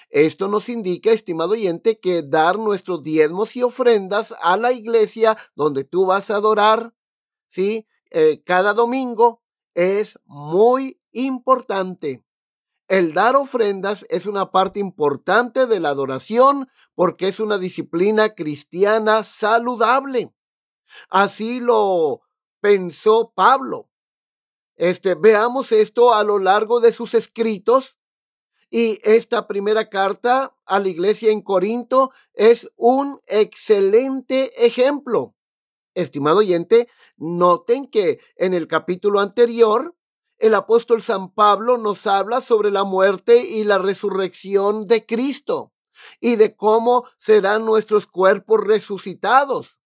Esto 0.08 0.48
nos 0.48 0.68
indica, 0.68 1.10
estimado 1.10 1.52
oyente, 1.52 1.98
que 1.98 2.22
dar 2.22 2.58
nuestros 2.58 3.02
diezmos 3.02 3.56
y 3.56 3.62
ofrendas 3.62 4.34
a 4.40 4.56
la 4.56 4.72
iglesia 4.72 5.36
donde 5.54 5.84
tú 5.84 6.06
vas 6.06 6.30
a 6.30 6.36
adorar, 6.36 6.94
¿sí? 7.48 7.86
Eh, 8.10 8.42
cada 8.44 8.74
domingo 8.74 9.42
es 9.74 10.18
muy 10.24 11.00
importante. 11.12 12.24
El 12.88 13.14
dar 13.14 13.36
ofrendas 13.36 14.04
es 14.08 14.26
una 14.26 14.50
parte 14.50 14.80
importante 14.80 15.66
de 15.66 15.78
la 15.78 15.90
adoración 15.90 16.68
porque 16.96 17.28
es 17.28 17.38
una 17.38 17.56
disciplina 17.56 18.34
cristiana 18.34 19.22
saludable. 19.22 20.34
Así 21.08 21.60
lo 21.60 22.22
pensó 22.60 23.32
Pablo. 23.32 23.88
Este, 24.74 25.14
veamos 25.14 25.72
esto 25.72 26.14
a 26.14 26.24
lo 26.24 26.38
largo 26.38 26.80
de 26.80 26.90
sus 26.90 27.14
escritos. 27.14 27.96
Y 28.70 28.98
esta 29.02 29.46
primera 29.46 29.88
carta 29.88 30.56
a 30.64 30.78
la 30.78 30.88
iglesia 30.88 31.30
en 31.30 31.42
Corinto 31.42 32.12
es 32.32 32.70
un 32.76 33.20
excelente 33.26 34.64
ejemplo. 34.64 35.34
Estimado 35.94 36.38
oyente, 36.38 36.88
noten 37.16 37.86
que 37.86 38.20
en 38.36 38.54
el 38.54 38.68
capítulo 38.68 39.20
anterior, 39.20 39.96
el 40.38 40.54
apóstol 40.54 41.02
San 41.02 41.34
Pablo 41.34 41.78
nos 41.78 42.06
habla 42.06 42.40
sobre 42.40 42.70
la 42.70 42.84
muerte 42.84 43.44
y 43.44 43.64
la 43.64 43.78
resurrección 43.78 44.86
de 44.86 45.04
Cristo 45.04 45.72
y 46.20 46.36
de 46.36 46.56
cómo 46.56 47.04
serán 47.18 47.64
nuestros 47.64 48.06
cuerpos 48.06 48.60
resucitados. 48.60 49.78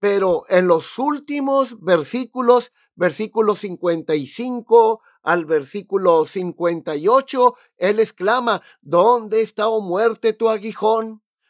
Pero 0.00 0.44
en 0.48 0.66
los 0.66 0.98
últimos 0.98 1.78
versículos, 1.80 2.72
versículo 2.94 3.54
55 3.54 5.00
al 5.22 5.44
versículo 5.44 6.24
58, 6.26 7.54
él 7.76 8.00
exclama, 8.00 8.62
¿dónde 8.80 9.42
está, 9.42 9.68
oh 9.68 9.82
muerte, 9.82 10.32
tu 10.32 10.48
aguijón? 10.48 11.22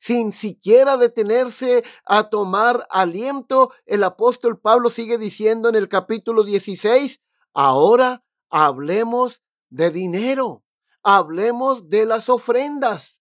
sin 0.00 0.32
siquiera 0.32 0.96
detenerse 0.96 1.84
a 2.04 2.30
tomar 2.30 2.86
aliento, 2.90 3.72
el 3.84 4.02
apóstol 4.02 4.58
Pablo 4.58 4.90
sigue 4.90 5.18
diciendo 5.18 5.68
en 5.68 5.76
el 5.76 5.88
capítulo 5.88 6.42
16, 6.42 7.20
ahora 7.52 8.24
hablemos 8.48 9.42
de 9.68 9.90
dinero, 9.90 10.64
hablemos 11.02 11.88
de 11.88 12.06
las 12.06 12.28
ofrendas. 12.28 13.18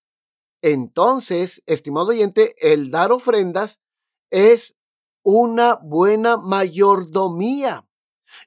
Entonces, 0.61 1.61
estimado 1.65 2.07
oyente, 2.07 2.55
el 2.59 2.91
dar 2.91 3.11
ofrendas 3.11 3.81
es 4.29 4.75
una 5.21 5.75
buena 5.75 6.37
mayordomía, 6.37 7.87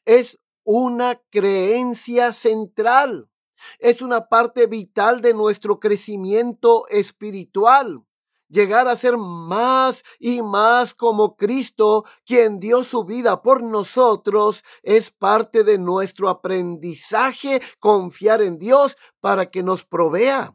es 0.04 0.38
una 0.64 1.20
creencia 1.30 2.32
central, 2.32 3.30
es 3.78 4.00
una 4.00 4.28
parte 4.28 4.66
vital 4.66 5.20
de 5.20 5.34
nuestro 5.34 5.80
crecimiento 5.80 6.86
espiritual. 6.88 8.04
Llegar 8.52 8.86
a 8.86 8.96
ser 8.96 9.16
más 9.16 10.04
y 10.18 10.42
más 10.42 10.92
como 10.92 11.36
Cristo, 11.36 12.04
quien 12.26 12.60
dio 12.60 12.84
su 12.84 13.02
vida 13.02 13.40
por 13.40 13.62
nosotros, 13.62 14.62
es 14.82 15.10
parte 15.10 15.64
de 15.64 15.78
nuestro 15.78 16.28
aprendizaje, 16.28 17.62
confiar 17.80 18.42
en 18.42 18.58
Dios 18.58 18.98
para 19.22 19.50
que 19.50 19.62
nos 19.62 19.86
provea. 19.86 20.54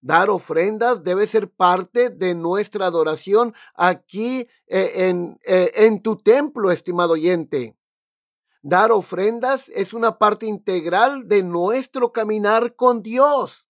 Dar 0.00 0.30
ofrendas 0.30 1.02
debe 1.02 1.26
ser 1.26 1.50
parte 1.50 2.10
de 2.10 2.36
nuestra 2.36 2.86
adoración 2.86 3.54
aquí 3.74 4.46
eh, 4.68 5.08
en, 5.08 5.40
eh, 5.44 5.72
en 5.74 6.00
tu 6.00 6.18
templo, 6.18 6.70
estimado 6.70 7.14
oyente. 7.14 7.76
Dar 8.62 8.92
ofrendas 8.92 9.68
es 9.70 9.92
una 9.92 10.16
parte 10.16 10.46
integral 10.46 11.26
de 11.26 11.42
nuestro 11.42 12.12
caminar 12.12 12.76
con 12.76 13.02
Dios. 13.02 13.66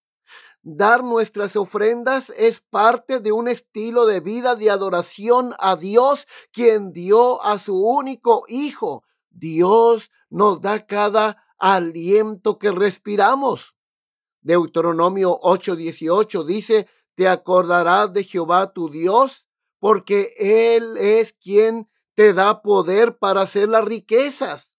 Dar 0.65 1.03
nuestras 1.03 1.57
ofrendas 1.57 2.33
es 2.37 2.61
parte 2.61 3.19
de 3.19 3.33
un 3.33 3.49
estilo 3.49 4.07
de 4.07 4.21
vida 4.21 4.55
de 4.55 4.71
adoración 4.71 5.55
a 5.59 5.75
Dios, 5.75 6.29
quien 6.53 6.93
dio 6.93 7.43
a 7.43 7.59
su 7.59 7.77
único 7.77 8.45
Hijo. 8.47 9.03
Dios 9.31 10.11
nos 10.31 10.61
da 10.61 10.87
cada 10.87 11.43
aliento 11.59 12.61
que 12.61 12.71
respiramos. 12.71 13.75
Deuteronomio 14.41 15.37
8:18 15.41 16.45
dice, 16.45 16.87
te 17.15 17.29
acordarás 17.29 18.13
de 18.13 18.23
Jehová 18.23 18.73
tu 18.73 18.89
Dios, 18.89 19.47
porque 19.81 20.33
Él 20.39 20.97
es 20.97 21.33
quien 21.33 21.91
te 22.15 22.33
da 22.35 22.63
poder 22.63 23.19
para 23.19 23.43
hacer 23.43 23.69
las 23.69 23.85
riquezas. 23.85 24.72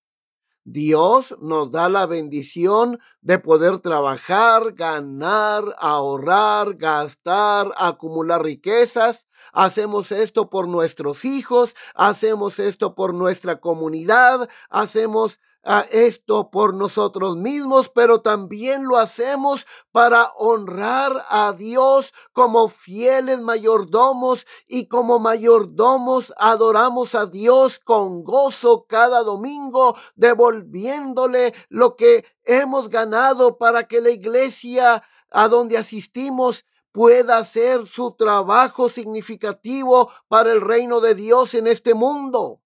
Dios 0.65 1.35
nos 1.41 1.71
da 1.71 1.89
la 1.89 2.05
bendición 2.05 2.99
de 3.21 3.37
poder 3.37 3.79
trabajar, 3.79 4.73
ganar, 4.73 5.75
ahorrar, 5.77 6.75
gastar, 6.75 7.73
acumular 7.77 8.43
riquezas. 8.43 9.27
Hacemos 9.51 10.11
esto 10.11 10.49
por 10.49 10.69
nuestros 10.69 11.25
hijos, 11.25 11.75
hacemos 11.95 12.59
esto 12.59 12.95
por 12.95 13.13
nuestra 13.13 13.59
comunidad, 13.59 14.47
hacemos 14.69 15.39
a 15.63 15.81
esto 15.91 16.51
por 16.51 16.75
nosotros 16.75 17.37
mismos, 17.37 17.89
pero 17.89 18.21
también 18.21 18.85
lo 18.85 18.97
hacemos 18.97 19.65
para 19.91 20.31
honrar 20.35 21.25
a 21.29 21.53
Dios 21.53 22.13
como 22.33 22.67
fieles 22.67 23.41
mayordomos 23.41 24.45
y 24.67 24.87
como 24.87 25.19
mayordomos 25.19 26.33
adoramos 26.37 27.15
a 27.15 27.25
Dios 27.25 27.79
con 27.79 28.23
gozo 28.23 28.85
cada 28.87 29.23
domingo, 29.23 29.95
devolviéndole 30.15 31.53
lo 31.69 31.95
que 31.95 32.25
hemos 32.43 32.89
ganado 32.89 33.57
para 33.57 33.87
que 33.87 34.01
la 34.01 34.09
iglesia 34.09 35.03
a 35.29 35.47
donde 35.47 35.77
asistimos 35.77 36.65
pueda 36.91 37.37
hacer 37.37 37.87
su 37.87 38.11
trabajo 38.11 38.89
significativo 38.89 40.11
para 40.27 40.51
el 40.51 40.61
reino 40.61 41.01
de 41.01 41.15
Dios 41.15 41.55
en 41.55 41.67
este 41.67 41.93
mundo. 41.93 42.61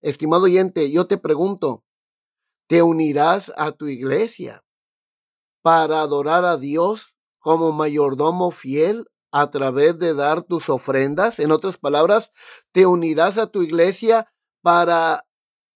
Estimado 0.00 0.44
oyente, 0.44 0.90
yo 0.90 1.06
te 1.06 1.16
pregunto, 1.16 1.84
te 2.68 2.82
unirás 2.82 3.50
a 3.56 3.72
tu 3.72 3.88
iglesia 3.88 4.62
para 5.62 6.02
adorar 6.02 6.44
a 6.44 6.56
Dios 6.56 7.14
como 7.40 7.72
mayordomo 7.72 8.50
fiel 8.50 9.06
a 9.32 9.50
través 9.50 9.98
de 9.98 10.14
dar 10.14 10.42
tus 10.42 10.68
ofrendas. 10.68 11.38
En 11.38 11.50
otras 11.50 11.78
palabras, 11.78 12.30
te 12.72 12.86
unirás 12.86 13.38
a 13.38 13.46
tu 13.46 13.62
iglesia 13.62 14.30
para 14.62 15.26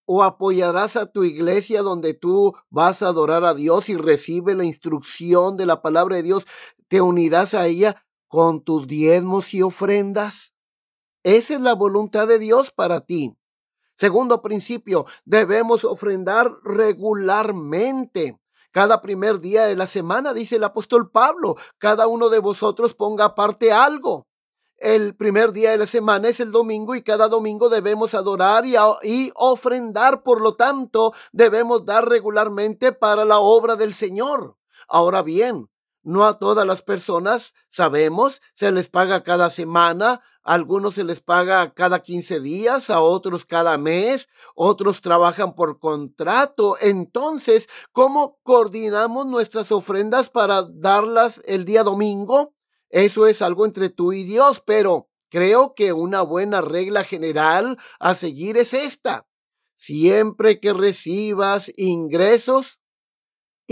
o 0.04 0.22
apoyarás 0.22 0.96
a 0.96 1.06
tu 1.06 1.24
iglesia 1.24 1.80
donde 1.82 2.12
tú 2.12 2.54
vas 2.68 3.02
a 3.02 3.08
adorar 3.08 3.44
a 3.44 3.54
Dios 3.54 3.88
y 3.88 3.96
recibe 3.96 4.54
la 4.54 4.64
instrucción 4.64 5.56
de 5.56 5.64
la 5.64 5.80
palabra 5.80 6.16
de 6.16 6.22
Dios. 6.22 6.46
Te 6.88 7.00
unirás 7.00 7.54
a 7.54 7.66
ella 7.66 8.04
con 8.28 8.62
tus 8.62 8.86
diezmos 8.86 9.54
y 9.54 9.62
ofrendas. 9.62 10.54
Esa 11.22 11.54
es 11.54 11.60
la 11.60 11.74
voluntad 11.74 12.28
de 12.28 12.38
Dios 12.38 12.70
para 12.70 13.00
ti. 13.02 13.36
Segundo 14.02 14.42
principio, 14.42 15.06
debemos 15.24 15.84
ofrendar 15.84 16.50
regularmente. 16.64 18.36
Cada 18.72 19.00
primer 19.00 19.38
día 19.38 19.66
de 19.66 19.76
la 19.76 19.86
semana, 19.86 20.34
dice 20.34 20.56
el 20.56 20.64
apóstol 20.64 21.12
Pablo, 21.12 21.54
cada 21.78 22.08
uno 22.08 22.28
de 22.28 22.40
vosotros 22.40 22.96
ponga 22.96 23.26
aparte 23.26 23.70
algo. 23.70 24.26
El 24.76 25.14
primer 25.14 25.52
día 25.52 25.70
de 25.70 25.76
la 25.78 25.86
semana 25.86 26.28
es 26.28 26.40
el 26.40 26.50
domingo 26.50 26.96
y 26.96 27.04
cada 27.04 27.28
domingo 27.28 27.68
debemos 27.68 28.14
adorar 28.14 28.66
y, 28.66 28.74
y, 29.04 29.30
ofrendar. 29.36 30.24
Por 30.24 30.40
lo 30.40 30.56
tanto, 30.56 31.12
debemos 31.30 31.84
dar 31.84 32.08
regularmente 32.08 32.90
para 32.90 33.24
la 33.24 33.38
obra 33.38 33.76
del 33.76 33.94
Señor. 33.94 34.56
Ahora 34.88 35.22
bien, 35.22 35.68
no 36.02 36.24
a 36.24 36.38
todas 36.38 36.66
las 36.66 36.82
personas, 36.82 37.54
sabemos, 37.68 38.42
se 38.54 38.72
les 38.72 38.88
paga 38.88 39.22
cada 39.22 39.50
semana, 39.50 40.20
a 40.42 40.54
algunos 40.54 40.96
se 40.96 41.04
les 41.04 41.20
paga 41.20 41.72
cada 41.72 42.02
15 42.02 42.40
días, 42.40 42.90
a 42.90 43.00
otros 43.00 43.44
cada 43.44 43.78
mes, 43.78 44.28
otros 44.54 45.00
trabajan 45.00 45.54
por 45.54 45.78
contrato. 45.78 46.76
Entonces, 46.80 47.68
¿cómo 47.92 48.38
coordinamos 48.42 49.26
nuestras 49.26 49.70
ofrendas 49.70 50.30
para 50.30 50.62
darlas 50.62 51.40
el 51.44 51.64
día 51.64 51.84
domingo? 51.84 52.54
Eso 52.90 53.26
es 53.26 53.40
algo 53.40 53.64
entre 53.64 53.88
tú 53.88 54.12
y 54.12 54.24
Dios, 54.24 54.62
pero 54.64 55.08
creo 55.30 55.74
que 55.74 55.92
una 55.92 56.20
buena 56.20 56.60
regla 56.60 57.04
general 57.04 57.78
a 57.98 58.14
seguir 58.14 58.58
es 58.58 58.74
esta. 58.74 59.26
Siempre 59.76 60.60
que 60.60 60.72
recibas 60.72 61.72
ingresos, 61.76 62.81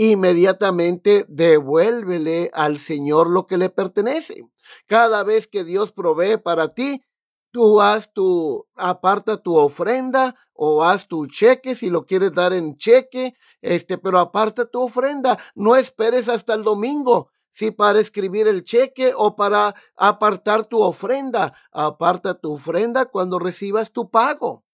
inmediatamente 0.09 1.25
devuélvele 1.29 2.49
al 2.53 2.79
Señor 2.79 3.29
lo 3.29 3.45
que 3.45 3.57
le 3.57 3.69
pertenece. 3.69 4.41
Cada 4.87 5.23
vez 5.23 5.45
que 5.45 5.63
Dios 5.63 5.91
provee 5.91 6.37
para 6.37 6.69
ti, 6.69 7.03
tú 7.51 7.81
haz 7.81 8.11
tu, 8.11 8.67
aparta 8.73 9.37
tu 9.37 9.55
ofrenda 9.55 10.35
o 10.53 10.83
haz 10.83 11.07
tu 11.07 11.27
cheque 11.27 11.75
si 11.75 11.91
lo 11.91 12.07
quieres 12.07 12.33
dar 12.33 12.51
en 12.51 12.77
cheque, 12.77 13.35
este, 13.61 13.99
pero 13.99 14.17
aparta 14.17 14.65
tu 14.65 14.81
ofrenda. 14.81 15.37
No 15.53 15.75
esperes 15.75 16.29
hasta 16.29 16.55
el 16.55 16.63
domingo. 16.63 17.29
Si 17.51 17.69
para 17.69 17.99
escribir 17.99 18.47
el 18.47 18.63
cheque 18.63 19.13
o 19.15 19.35
para 19.35 19.75
apartar 19.95 20.65
tu 20.65 20.81
ofrenda, 20.81 21.53
aparta 21.71 22.39
tu 22.39 22.53
ofrenda 22.53 23.05
cuando 23.05 23.37
recibas 23.37 23.91
tu 23.91 24.09
pago. 24.09 24.65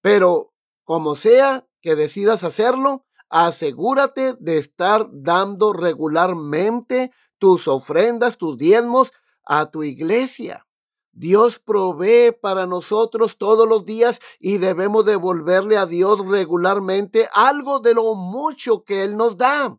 Pero 0.00 0.54
como 0.84 1.14
sea 1.14 1.68
que 1.82 1.94
decidas 1.94 2.42
hacerlo, 2.42 3.04
asegúrate 3.32 4.34
de 4.38 4.58
estar 4.58 5.08
dando 5.10 5.72
regularmente 5.72 7.10
tus 7.38 7.66
ofrendas, 7.66 8.36
tus 8.36 8.58
diezmos 8.58 9.10
a 9.44 9.70
tu 9.70 9.82
iglesia. 9.82 10.66
Dios 11.12 11.58
provee 11.58 12.32
para 12.32 12.66
nosotros 12.66 13.38
todos 13.38 13.66
los 13.66 13.86
días 13.86 14.20
y 14.38 14.58
debemos 14.58 15.06
devolverle 15.06 15.78
a 15.78 15.86
Dios 15.86 16.26
regularmente 16.26 17.26
algo 17.34 17.80
de 17.80 17.94
lo 17.94 18.14
mucho 18.14 18.84
que 18.84 19.02
Él 19.02 19.16
nos 19.16 19.38
da. 19.38 19.78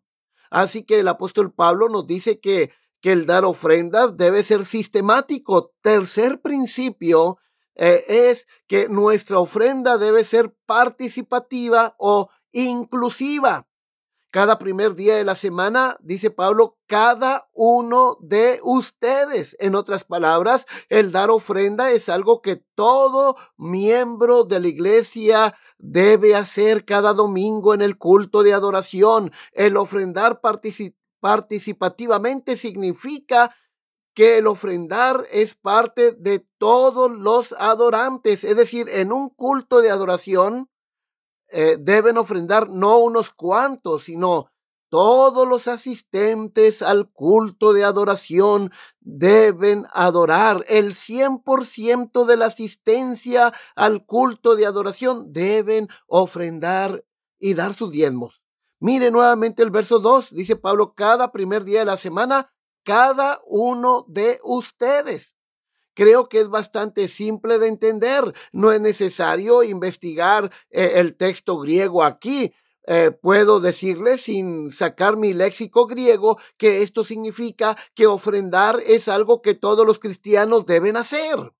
Así 0.50 0.84
que 0.84 0.98
el 0.98 1.08
apóstol 1.08 1.52
Pablo 1.52 1.88
nos 1.88 2.06
dice 2.08 2.40
que, 2.40 2.72
que 3.00 3.12
el 3.12 3.24
dar 3.24 3.44
ofrendas 3.44 4.16
debe 4.16 4.42
ser 4.42 4.64
sistemático. 4.64 5.72
Tercer 5.80 6.40
principio 6.40 7.38
eh, 7.76 8.04
es 8.08 8.46
que 8.66 8.88
nuestra 8.88 9.38
ofrenda 9.38 9.96
debe 9.96 10.24
ser 10.24 10.54
participativa 10.66 11.94
o 11.98 12.30
inclusiva. 12.54 13.66
cada 14.30 14.58
primer 14.58 14.96
día 14.96 15.14
de 15.14 15.22
la 15.22 15.36
semana, 15.36 15.96
dice 16.00 16.28
Pablo, 16.28 16.76
cada 16.88 17.48
uno 17.52 18.18
de 18.20 18.58
ustedes. 18.64 19.56
En 19.60 19.76
otras 19.76 20.02
palabras, 20.02 20.66
el 20.88 21.12
dar 21.12 21.30
ofrenda 21.30 21.92
es 21.92 22.08
algo 22.08 22.42
que 22.42 22.56
todo 22.74 23.36
miembro 23.56 24.42
de 24.42 24.58
la 24.58 24.66
iglesia 24.66 25.54
debe 25.78 26.34
hacer 26.34 26.84
cada 26.84 27.12
domingo 27.12 27.74
en 27.74 27.82
el 27.82 27.96
culto 27.96 28.42
de 28.42 28.54
adoración. 28.54 29.30
El 29.52 29.76
ofrendar 29.76 30.40
participativamente 31.20 32.56
significa 32.56 33.54
que 34.14 34.38
el 34.38 34.48
ofrendar 34.48 35.28
es 35.30 35.54
parte 35.54 36.10
de 36.10 36.44
todos 36.58 37.08
los 37.12 37.52
adorantes, 37.52 38.42
es 38.42 38.56
decir, 38.56 38.88
en 38.88 39.12
un 39.12 39.28
culto 39.28 39.80
de 39.80 39.90
adoración, 39.90 40.68
eh, 41.48 41.76
deben 41.78 42.18
ofrendar 42.18 42.68
no 42.68 42.98
unos 42.98 43.30
cuantos, 43.30 44.04
sino 44.04 44.50
todos 44.94 45.48
los 45.48 45.66
asistentes 45.66 46.80
al 46.80 47.10
culto 47.10 47.72
de 47.72 47.82
adoración 47.82 48.70
deben 49.00 49.86
adorar. 49.92 50.64
El 50.68 50.94
100% 50.94 52.26
de 52.26 52.36
la 52.36 52.46
asistencia 52.46 53.52
al 53.74 54.06
culto 54.06 54.54
de 54.54 54.66
adoración 54.66 55.32
deben 55.32 55.88
ofrendar 56.06 57.04
y 57.40 57.54
dar 57.54 57.74
sus 57.74 57.90
diezmos. 57.90 58.40
Mire 58.78 59.10
nuevamente 59.10 59.64
el 59.64 59.70
verso 59.70 59.98
2, 59.98 60.32
dice 60.32 60.54
Pablo, 60.54 60.94
cada 60.94 61.32
primer 61.32 61.64
día 61.64 61.80
de 61.80 61.86
la 61.86 61.96
semana, 61.96 62.52
cada 62.84 63.40
uno 63.46 64.04
de 64.08 64.40
ustedes 64.44 65.33
creo 65.94 66.28
que 66.28 66.40
es 66.40 66.48
bastante 66.48 67.08
simple 67.08 67.58
de 67.58 67.68
entender. 67.68 68.34
No 68.52 68.72
es 68.72 68.80
necesario 68.80 69.62
investigar 69.62 70.50
eh, 70.70 70.92
el 70.96 71.16
texto 71.16 71.58
griego 71.58 72.02
aquí. 72.02 72.52
Eh, 72.86 73.12
puedo 73.12 73.60
decirle 73.60 74.18
sin 74.18 74.70
sacar 74.70 75.16
mi 75.16 75.32
léxico 75.32 75.86
griego 75.86 76.38
que 76.58 76.82
esto 76.82 77.02
significa 77.02 77.78
que 77.94 78.06
ofrendar 78.06 78.82
es 78.86 79.08
algo 79.08 79.40
que 79.40 79.54
todos 79.54 79.86
los 79.86 79.98
cristianos 79.98 80.66
deben 80.66 80.98
hacer. 80.98 81.54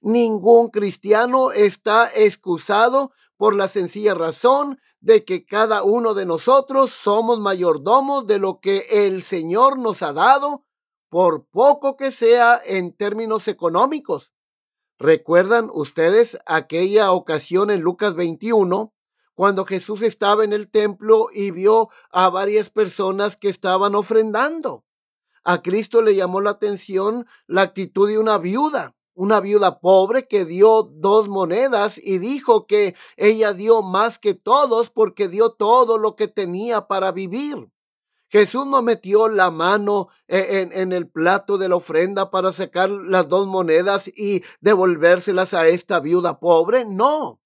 Ningún 0.00 0.70
cristiano 0.70 1.52
está 1.52 2.10
excusado 2.14 3.12
por 3.36 3.54
la 3.54 3.68
sencilla 3.68 4.14
razón 4.14 4.80
de 5.00 5.24
que 5.24 5.44
cada 5.44 5.84
uno 5.84 6.14
de 6.14 6.26
nosotros 6.26 6.90
somos 6.90 7.38
mayordomos 7.38 8.26
de 8.26 8.38
lo 8.38 8.60
que 8.60 8.86
el 8.90 9.22
Señor 9.22 9.78
nos 9.78 10.02
ha 10.02 10.12
dado 10.12 10.65
por 11.16 11.46
poco 11.46 11.96
que 11.96 12.10
sea 12.10 12.60
en 12.62 12.92
términos 12.94 13.48
económicos. 13.48 14.34
¿Recuerdan 14.98 15.70
ustedes 15.72 16.36
aquella 16.44 17.10
ocasión 17.10 17.70
en 17.70 17.80
Lucas 17.80 18.14
21, 18.16 18.92
cuando 19.34 19.64
Jesús 19.64 20.02
estaba 20.02 20.44
en 20.44 20.52
el 20.52 20.70
templo 20.70 21.28
y 21.32 21.52
vio 21.52 21.88
a 22.10 22.28
varias 22.28 22.68
personas 22.68 23.38
que 23.38 23.48
estaban 23.48 23.94
ofrendando? 23.94 24.84
A 25.42 25.62
Cristo 25.62 26.02
le 26.02 26.14
llamó 26.14 26.42
la 26.42 26.50
atención 26.50 27.26
la 27.46 27.62
actitud 27.62 28.06
de 28.06 28.18
una 28.18 28.36
viuda, 28.36 28.94
una 29.14 29.40
viuda 29.40 29.80
pobre 29.80 30.28
que 30.28 30.44
dio 30.44 30.82
dos 30.82 31.28
monedas 31.28 31.96
y 31.96 32.18
dijo 32.18 32.66
que 32.66 32.94
ella 33.16 33.54
dio 33.54 33.80
más 33.80 34.18
que 34.18 34.34
todos 34.34 34.90
porque 34.90 35.28
dio 35.28 35.48
todo 35.52 35.96
lo 35.96 36.14
que 36.14 36.28
tenía 36.28 36.88
para 36.88 37.10
vivir. 37.10 37.70
Jesús 38.36 38.66
no 38.66 38.82
metió 38.82 39.28
la 39.28 39.50
mano 39.50 40.08
e, 40.28 40.68
en, 40.70 40.92
el 40.92 41.08
plato 41.08 41.56
de 41.56 41.70
la 41.70 41.76
ofrenda 41.76 42.30
para 42.30 42.52
sacar 42.52 42.90
las 42.90 43.30
dos 43.30 43.46
monedas 43.46 44.08
y 44.08 44.42
devolvérselas 44.60 45.54
a 45.54 45.68
esta 45.68 46.00
viuda 46.00 46.38
pobre. 46.38 46.84
No. 46.84 47.40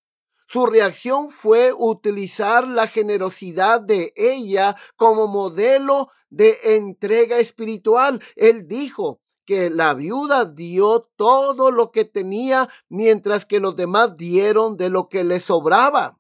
Su 0.49 0.67
reacción 0.67 1.29
fue 1.29 1.73
utilizar 1.73 2.67
la 2.67 2.89
generosidad 2.89 3.81
de 3.81 4.13
ella 4.17 4.75
como 4.97 5.29
modelo 5.29 6.09
de 6.29 6.59
entrega 6.65 7.39
espiritual. 7.39 8.21
Él 8.35 8.67
dijo 8.67 9.21
que 9.45 9.71
la 9.71 9.95
viuda 9.95 10.45
dio 10.45 11.09
todo 11.15 11.71
lo 11.71 11.93
que 11.93 12.05
tenía 12.05 12.69
mientras 12.89 13.47
que 13.47 13.61
los 13.61 13.77
demás 13.77 14.17
dieron 14.17 14.77
de 14.77 14.89
lo 14.89 15.09
que 15.09 15.23
les 15.23 15.45
sobraba. 15.45 16.20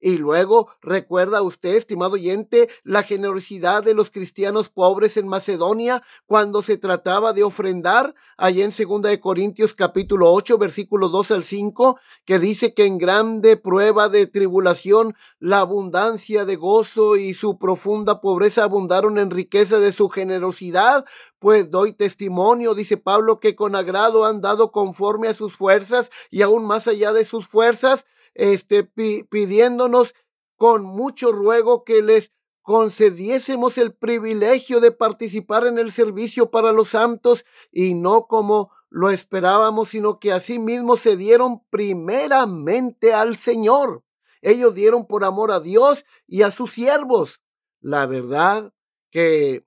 Y 0.00 0.16
luego 0.16 0.68
recuerda 0.80 1.42
usted, 1.42 1.74
estimado 1.74 2.14
oyente, 2.14 2.70
la 2.84 3.02
generosidad 3.02 3.84
de 3.84 3.92
los 3.92 4.10
cristianos 4.10 4.70
pobres 4.70 5.18
en 5.18 5.28
Macedonia 5.28 6.02
cuando 6.24 6.62
se 6.62 6.78
trataba 6.78 7.34
de 7.34 7.42
ofrendar, 7.42 8.14
allá 8.38 8.64
en 8.64 8.70
2 8.70 9.02
de 9.02 9.20
Corintios 9.20 9.74
capítulo 9.74 10.32
8, 10.32 10.56
versículo 10.56 11.10
2 11.10 11.32
al 11.32 11.44
5, 11.44 11.98
que 12.24 12.38
dice 12.38 12.72
que 12.72 12.86
en 12.86 12.96
grande 12.96 13.58
prueba 13.58 14.08
de 14.08 14.26
tribulación 14.26 15.14
la 15.38 15.60
abundancia 15.60 16.46
de 16.46 16.56
gozo 16.56 17.16
y 17.16 17.34
su 17.34 17.58
profunda 17.58 18.22
pobreza 18.22 18.64
abundaron 18.64 19.18
en 19.18 19.30
riqueza 19.30 19.80
de 19.80 19.92
su 19.92 20.08
generosidad, 20.08 21.04
pues 21.38 21.70
doy 21.70 21.92
testimonio, 21.92 22.74
dice 22.74 22.96
Pablo, 22.96 23.38
que 23.38 23.54
con 23.54 23.74
agrado 23.74 24.24
han 24.24 24.40
dado 24.40 24.72
conforme 24.72 25.28
a 25.28 25.34
sus 25.34 25.54
fuerzas 25.54 26.10
y 26.30 26.40
aún 26.40 26.66
más 26.66 26.88
allá 26.88 27.12
de 27.12 27.24
sus 27.26 27.46
fuerzas, 27.46 28.06
este, 28.40 28.84
pidiéndonos 28.84 30.14
con 30.56 30.82
mucho 30.82 31.30
ruego 31.30 31.84
que 31.84 32.00
les 32.00 32.32
concediésemos 32.62 33.76
el 33.76 33.92
privilegio 33.92 34.80
de 34.80 34.92
participar 34.92 35.66
en 35.66 35.78
el 35.78 35.92
servicio 35.92 36.50
para 36.50 36.72
los 36.72 36.88
santos 36.88 37.44
y 37.70 37.94
no 37.94 38.26
como 38.28 38.70
lo 38.88 39.10
esperábamos, 39.10 39.90
sino 39.90 40.18
que 40.18 40.32
asimismo 40.32 40.96
se 40.96 41.18
dieron 41.18 41.62
primeramente 41.68 43.12
al 43.12 43.36
Señor. 43.36 44.04
Ellos 44.40 44.74
dieron 44.74 45.06
por 45.06 45.24
amor 45.24 45.52
a 45.52 45.60
Dios 45.60 46.06
y 46.26 46.40
a 46.40 46.50
sus 46.50 46.72
siervos. 46.72 47.42
La 47.80 48.06
verdad 48.06 48.72
que 49.10 49.66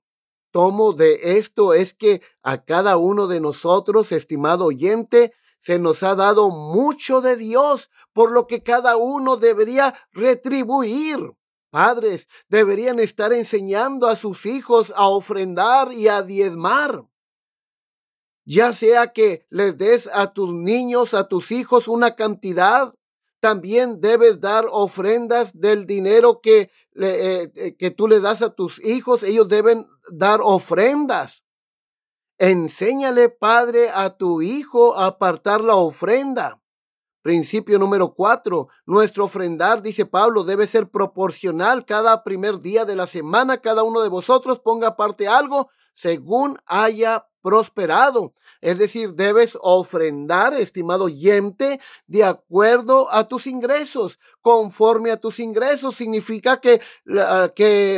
tomo 0.50 0.94
de 0.94 1.38
esto 1.38 1.76
es 1.76 1.94
que 1.94 2.24
a 2.42 2.66
cada 2.66 2.98
uno 2.98 3.28
de 3.28 3.40
nosotros, 3.40 4.12
estimado 4.12 4.66
oyente, 4.66 5.32
se 5.64 5.80
nos 5.80 6.04
ha 6.04 6.14
dado 6.14 6.50
mucho 6.50 7.22
de 7.22 7.38
Dios, 7.38 7.90
por 8.12 8.34
lo 8.34 8.48
que 8.48 8.64
cada 8.64 8.98
uno 8.98 9.38
debería 9.38 9.96
retribuir. 10.12 11.38
Padres 11.70 12.28
deberían 12.50 13.00
estar 13.00 13.32
enseñando 13.32 14.08
a 14.08 14.18
sus 14.18 14.46
hijos 14.46 14.92
a 14.98 15.08
ofrendar 15.08 15.94
y 15.94 16.10
a 16.10 16.22
diezmar. 16.22 17.06
Ya 18.44 18.74
sea 18.74 19.14
que 19.14 19.46
les 19.50 19.78
des 19.78 20.10
a 20.14 20.34
tus 20.34 20.54
niños, 20.54 21.14
a 21.14 21.30
tus 21.30 21.50
hijos 21.52 21.88
una 21.88 22.18
cantidad, 22.18 22.94
también 23.40 24.02
debes 24.02 24.42
dar 24.42 24.66
ofrendas 24.70 25.58
del 25.58 25.86
dinero 25.86 26.42
que, 26.42 26.72
eh, 26.96 27.50
eh, 27.56 27.76
que 27.78 27.90
tú 27.90 28.10
le 28.10 28.20
das 28.20 28.42
a 28.42 28.54
tus 28.54 28.84
hijos. 28.84 29.24
Ellos 29.24 29.48
deben 29.48 29.88
dar 30.12 30.42
ofrendas. 30.44 31.46
Enséñale, 32.44 33.30
Padre, 33.30 33.90
a 33.90 34.18
tu 34.18 34.42
hijo 34.42 34.98
a 34.98 35.06
apartar 35.06 35.62
la 35.62 35.78
ofrenda. 35.78 36.62
Principio 37.22 37.80
número 37.80 38.16
cuatro. 38.16 38.68
Nuestro 38.86 39.24
ofrendar, 39.24 39.82
dice 39.82 40.06
Pablo, 40.06 40.44
debe 40.44 40.68
ser 40.68 40.90
proporcional. 40.90 41.86
Cada 41.86 42.22
primer 42.26 42.60
día 42.60 42.84
de 42.84 42.98
la 42.98 43.08
semana, 43.08 43.62
cada 43.62 43.84
uno 43.84 44.02
de 44.02 44.10
vosotros 44.10 44.60
ponga 44.60 44.90
aparte 44.90 45.30
algo 45.30 45.70
según 45.94 46.58
haya 46.66 47.30
prosperado. 47.44 48.34
Es 48.62 48.80
decir, 48.80 49.14
debes 49.14 49.58
ofrendar, 49.62 50.56
estimado 50.56 51.04
oyente, 51.04 51.80
de 52.08 52.24
acuerdo 52.24 53.14
a 53.14 53.28
tus 53.28 53.46
ingresos. 53.46 54.18
Conforme 54.42 55.12
a 55.12 55.18
tus 55.18 55.40
ingresos 55.40 55.96
significa 55.98 56.60
que 56.62 56.82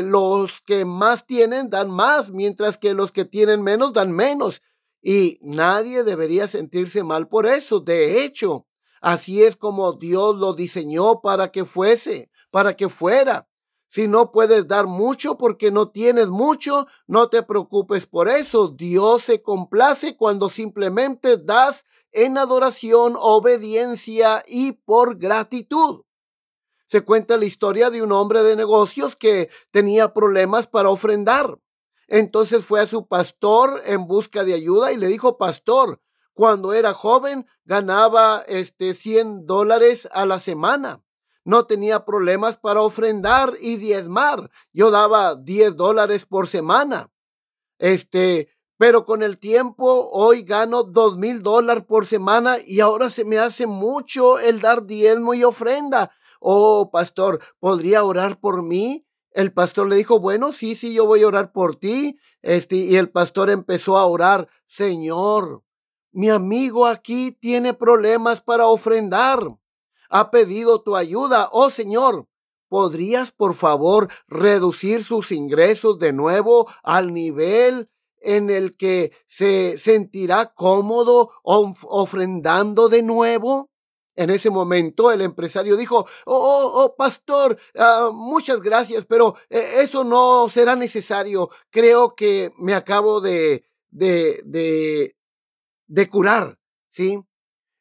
los 0.04 0.62
que 0.62 0.84
más 0.84 1.26
tienen 1.26 1.70
dan 1.70 1.92
más, 1.92 2.32
mientras 2.32 2.78
que 2.78 2.94
los 2.94 3.14
que 3.14 3.24
tienen 3.24 3.62
menos 3.62 3.94
dan 3.94 4.12
menos. 4.12 4.62
Y 5.02 5.38
nadie 5.42 6.04
debería 6.04 6.48
sentirse 6.48 7.04
mal 7.04 7.28
por 7.28 7.46
eso. 7.46 7.80
De 7.80 8.24
hecho, 8.24 8.66
así 9.02 9.44
es 9.44 9.56
como 9.56 9.94
Dios 9.94 10.36
lo 10.38 10.54
diseñó 10.54 11.22
para 11.22 11.52
que 11.52 11.64
fuese, 11.64 12.32
para 12.50 12.76
que 12.76 12.90
fuera. 12.90 13.48
Si 13.90 14.08
no 14.08 14.32
puedes 14.32 14.68
dar 14.68 14.88
mucho 14.88 15.38
porque 15.38 15.72
no 15.72 15.90
tienes 15.90 16.28
mucho, 16.28 16.88
no 17.08 17.30
te 17.30 17.44
preocupes 17.44 18.06
por 18.06 18.28
eso. 18.28 18.70
Dios 18.70 19.24
se 19.24 19.42
complace 19.42 20.18
cuando 20.18 20.50
simplemente 20.50 21.38
das 21.38 21.86
en 22.12 22.38
adoración, 22.38 23.16
obediencia 23.18 24.44
y 24.48 24.74
por 24.74 25.18
gratitud. 25.18 26.02
Se 26.88 27.02
cuenta 27.02 27.38
la 27.38 27.46
historia 27.46 27.90
de 27.90 28.04
un 28.04 28.12
hombre 28.12 28.44
de 28.44 28.56
negocios 28.56 29.16
que 29.16 29.50
tenía 29.72 30.14
problemas 30.14 30.68
para 30.68 30.90
ofrendar. 30.90 31.58
Entonces 32.08 32.64
fue 32.64 32.82
a 32.82 32.86
su 32.86 33.08
pastor 33.08 33.82
en 33.86 34.08
busca 34.08 34.44
de 34.44 34.54
ayuda 34.54 34.92
y 34.92 34.98
le 34.98 35.08
dijo, 35.08 35.38
pastor, 35.38 36.02
cuando 36.34 36.74
era 36.74 36.94
joven 36.94 37.48
ganaba 37.64 38.44
este 38.48 38.94
100 38.94 39.46
dólares 39.46 40.08
a 40.12 40.26
la 40.26 40.40
semana 40.40 41.05
no 41.46 41.66
tenía 41.66 42.04
problemas 42.04 42.58
para 42.58 42.82
ofrendar 42.82 43.54
y 43.62 43.78
diezmar. 43.78 44.52
Yo 44.74 44.92
daba 44.92 45.36
10 45.36 45.78
dólares 45.78 46.26
por 46.26 46.50
semana. 46.50 47.10
Este, 47.80 48.50
pero 48.78 49.06
con 49.06 49.24
el 49.24 49.38
tiempo 49.38 50.10
hoy 50.12 50.44
gano 50.44 50.84
dos 50.84 51.18
mil 51.18 51.42
dólares 51.42 51.86
por 51.88 52.06
semana 52.06 52.58
y 52.66 52.82
ahora 52.82 53.10
se 53.10 53.24
me 53.24 53.38
hace 53.38 53.68
mucho 53.68 54.40
el 54.40 54.60
dar 54.60 54.86
diezmo 54.86 55.34
y 55.34 55.46
ofrenda. 55.46 56.12
Oh, 56.42 56.92
pastor, 56.92 57.40
¿podría 57.60 58.04
orar 58.04 58.40
por 58.40 58.62
mí? 58.62 59.06
el 59.36 59.52
pastor 59.52 59.90
le 59.90 59.98
dijo, 59.98 60.20
bueno, 60.22 60.54
sí, 60.54 60.76
sí, 60.76 60.94
yo 60.94 61.06
voy 61.06 61.24
a 61.24 61.28
orar 61.28 61.52
por 61.52 61.76
ti. 61.76 62.18
Este, 62.42 62.78
y 62.78 62.96
el 62.96 63.12
pastor 63.12 63.50
empezó 63.50 63.98
a 63.98 64.06
orar, 64.06 64.48
Señor, 64.66 65.62
mi 66.14 66.30
amigo 66.30 66.86
aquí 66.88 67.34
tiene 67.34 67.74
problemas 67.74 68.40
para 68.40 68.68
ofrendar. 68.68 69.58
Ha 70.10 70.32
pedido 70.32 70.82
tu 70.82 70.96
ayuda. 70.96 71.50
Oh 71.52 71.70
Señor, 71.70 72.28
¿podrías 72.70 73.32
por 73.32 73.56
favor 73.56 74.10
reducir 74.28 75.04
sus 75.04 75.32
ingresos 75.32 76.00
de 76.00 76.14
nuevo 76.14 76.70
al 76.84 77.14
nivel 77.14 77.90
en 78.20 78.50
el 78.50 78.76
que 78.76 79.12
se 79.28 79.78
sentirá 79.78 80.54
cómodo 80.54 81.32
ofrendando 81.44 82.90
de 82.90 83.04
nuevo? 83.04 83.70
En 84.16 84.30
ese 84.30 84.50
momento 84.50 85.12
el 85.12 85.22
empresario 85.22 85.76
dijo, 85.76 86.08
oh, 86.26 86.36
oh, 86.36 86.84
oh 86.84 86.96
pastor, 86.96 87.58
ah, 87.78 88.12
muchas 88.14 88.62
gracias, 88.62 89.06
pero 89.06 89.36
eh, 89.50 89.82
eso 89.82 90.04
no 90.06 90.48
será 90.50 90.76
necesario. 90.76 91.50
Creo 91.70 92.16
que 92.16 92.54
me 92.58 92.74
acabo 92.74 93.20
de, 93.20 93.66
de, 93.90 94.42
de, 94.46 95.16
de 95.88 96.10
curar, 96.10 96.58
¿sí? 96.90 97.22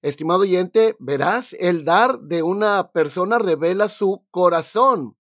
Estimado 0.05 0.41
oyente, 0.41 0.97
verás, 0.99 1.55
el 1.59 1.87
dar 1.87 2.19
de 2.21 2.43
una 2.43 2.93
persona 2.93 3.39
revela 3.39 3.89
su 3.89 4.27
corazón. 4.31 5.17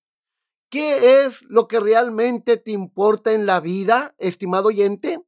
¿Qué 0.68 1.24
es 1.24 1.40
lo 1.44 1.68
que 1.68 1.80
realmente 1.80 2.58
te 2.58 2.72
importa 2.72 3.32
en 3.32 3.46
la 3.46 3.60
vida, 3.60 4.14
estimado 4.18 4.68
oyente? 4.68 5.24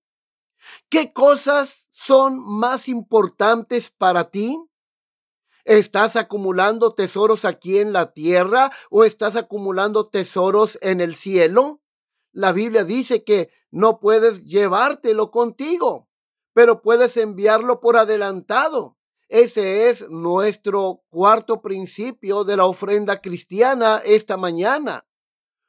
¿Qué 0.91 1.15
cosas 1.15 1.89
son 1.91 2.39
más 2.39 2.87
importantes 2.87 3.89
para 3.89 4.31
ti? 4.31 4.63
¿Estás 5.65 6.17
acumulando 6.17 6.93
tesoros 6.93 7.47
aquí 7.47 7.79
en 7.79 7.95
la 7.95 8.13
tierra 8.13 8.71
o 8.91 9.05
estás 9.05 9.37
acumulando 9.37 10.11
tesoros 10.11 10.77
en 10.83 11.01
el 11.01 11.15
cielo? 11.15 11.81
La 12.31 12.53
Biblia 12.53 12.85
dice 12.85 13.25
que 13.25 13.49
no 13.71 14.01
puedes 14.01 14.45
llevártelo 14.45 15.31
contigo, 15.31 16.11
pero 16.53 16.83
puedes 16.83 17.17
enviarlo 17.17 17.81
por 17.81 17.97
adelantado. 17.97 18.96
Ese 19.29 19.91
es 19.91 20.09
nuestro 20.09 21.03
cuarto 21.11 21.61
principio 21.61 22.45
de 22.45 22.57
la 22.57 22.67
ofrenda 22.67 23.21
cristiana 23.21 24.01
esta 24.05 24.37
mañana. 24.37 25.05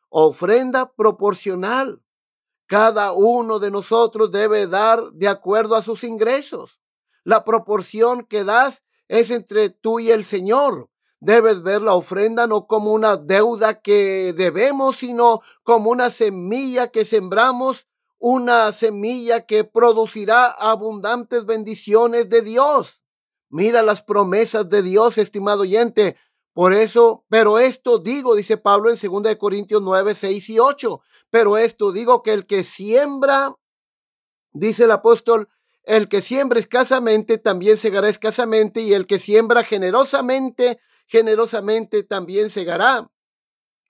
Ofrenda 0.10 0.94
proporcional. 0.94 2.04
Cada 2.68 3.14
uno 3.14 3.58
de 3.60 3.72
nosotros 3.72 4.32
debe 4.32 4.68
dar 4.68 5.12
de 5.14 5.28
acuerdo 5.28 5.76
a 5.76 5.82
sus 5.82 6.04
ingresos. 6.04 6.80
La 7.24 7.44
proporción 7.44 8.26
que 8.26 8.44
das 8.44 8.84
es 9.08 9.32
entre 9.32 9.70
tú 9.70 10.00
y 10.00 10.12
el 10.12 10.24
Señor. 10.24 10.90
Debes 11.20 11.64
ver 11.64 11.82
la 11.82 11.96
ofrenda 11.96 12.46
no 12.46 12.68
como 12.68 12.94
una 12.94 13.18
deuda 13.18 13.82
que 13.82 14.34
debemos, 14.38 14.98
sino 14.98 15.42
como 15.64 15.90
una 15.90 16.12
semilla 16.12 16.90
que 16.92 17.06
sembramos, 17.06 17.88
una 18.20 18.72
semilla 18.72 19.48
que 19.48 19.64
producirá 19.64 20.46
abundantes 20.46 21.46
bendiciones 21.46 22.30
de 22.30 22.42
Dios. 22.44 23.02
Mira 23.50 23.82
las 23.82 24.04
promesas 24.04 24.70
de 24.70 24.82
Dios, 24.82 25.18
estimado 25.18 25.62
oyente. 25.62 26.18
Por 26.54 26.74
eso, 26.74 27.24
pero 27.30 27.60
esto 27.60 28.00
digo, 28.00 28.36
dice 28.36 28.58
Pablo 28.58 28.90
en 28.90 28.98
2 29.00 29.36
Corintios 29.36 29.82
9, 29.82 30.16
6 30.16 30.50
y 30.50 30.60
8. 30.60 31.02
Pero 31.30 31.58
esto 31.58 31.92
digo 31.92 32.24
que 32.24 32.34
el 32.34 32.46
que 32.46 32.64
siembra, 32.64 33.56
dice 34.54 34.86
el 34.86 34.92
apóstol, 34.92 35.50
el 35.84 36.10
que 36.10 36.22
siembra 36.22 36.60
escasamente 36.60 37.38
también 37.38 37.78
segará 37.78 38.10
escasamente, 38.10 38.82
y 38.82 38.94
el 38.94 39.08
que 39.08 39.20
siembra 39.20 39.64
generosamente, 39.64 40.80
generosamente 41.08 42.04
también 42.04 42.50
segará. 42.50 43.10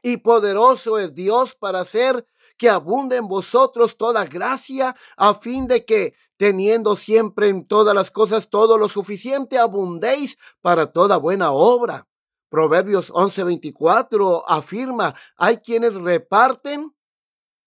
Y 0.04 0.18
poderoso 0.18 1.00
es 1.00 1.16
Dios 1.16 1.56
para 1.56 1.80
hacer 1.80 2.26
que 2.58 2.70
abunde 2.70 3.18
en 3.18 3.28
vosotros 3.28 3.98
toda 3.98 4.26
gracia, 4.26 4.96
a 5.16 5.34
fin 5.36 5.68
de 5.68 5.86
que, 5.86 6.14
teniendo 6.38 6.96
siempre 6.96 7.50
en 7.50 7.66
todas 7.66 7.94
las 7.94 8.12
cosas 8.12 8.50
todo 8.50 8.78
lo 8.78 8.90
suficiente, 8.90 9.58
abundéis 9.58 10.38
para 10.62 10.92
toda 10.92 11.18
buena 11.18 11.52
obra. 11.52 12.08
Proverbios 12.50 13.12
11:24 13.12 14.44
afirma, 14.48 15.16
hay 15.36 15.58
quienes 15.58 15.96
reparten, 15.96 16.96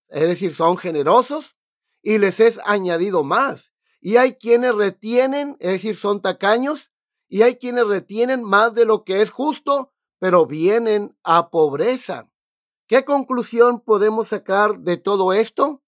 es 0.08 0.22
decir, 0.22 0.54
son 0.54 0.76
generosos, 0.76 1.56
y 2.02 2.18
les 2.18 2.40
es 2.40 2.58
añadido 2.64 3.24
más. 3.24 3.72
Y 4.00 4.16
hay 4.16 4.36
quienes 4.36 4.74
retienen, 4.74 5.56
es 5.60 5.72
decir, 5.72 5.96
son 5.96 6.22
tacaños, 6.22 6.90
y 7.28 7.42
hay 7.42 7.56
quienes 7.56 7.86
retienen 7.86 8.42
más 8.42 8.72
de 8.74 8.86
lo 8.86 9.04
que 9.04 9.20
es 9.20 9.30
justo, 9.30 9.92
pero 10.18 10.46
vienen 10.46 11.16
a 11.22 11.50
pobreza. 11.50 12.30
¿Qué 12.86 13.04
conclusión 13.04 13.80
podemos 13.80 14.28
sacar 14.28 14.80
de 14.80 14.96
todo 14.96 15.32
esto? 15.32 15.82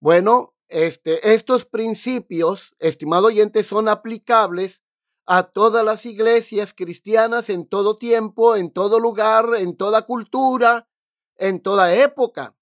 Bueno, 0.00 0.54
este, 0.68 1.34
estos 1.34 1.64
principios, 1.64 2.74
estimado 2.78 3.28
oyente, 3.28 3.62
son 3.62 3.88
aplicables 3.88 4.82
a 5.26 5.42
todas 5.44 5.84
las 5.84 6.06
iglesias 6.06 6.72
cristianas 6.72 7.50
en 7.50 7.66
todo 7.66 7.98
tiempo, 7.98 8.56
en 8.56 8.70
todo 8.70 9.00
lugar, 9.00 9.54
en 9.58 9.76
toda 9.76 10.02
cultura, 10.02 10.88
en 11.36 11.60
toda 11.60 11.94
época. 11.94 12.56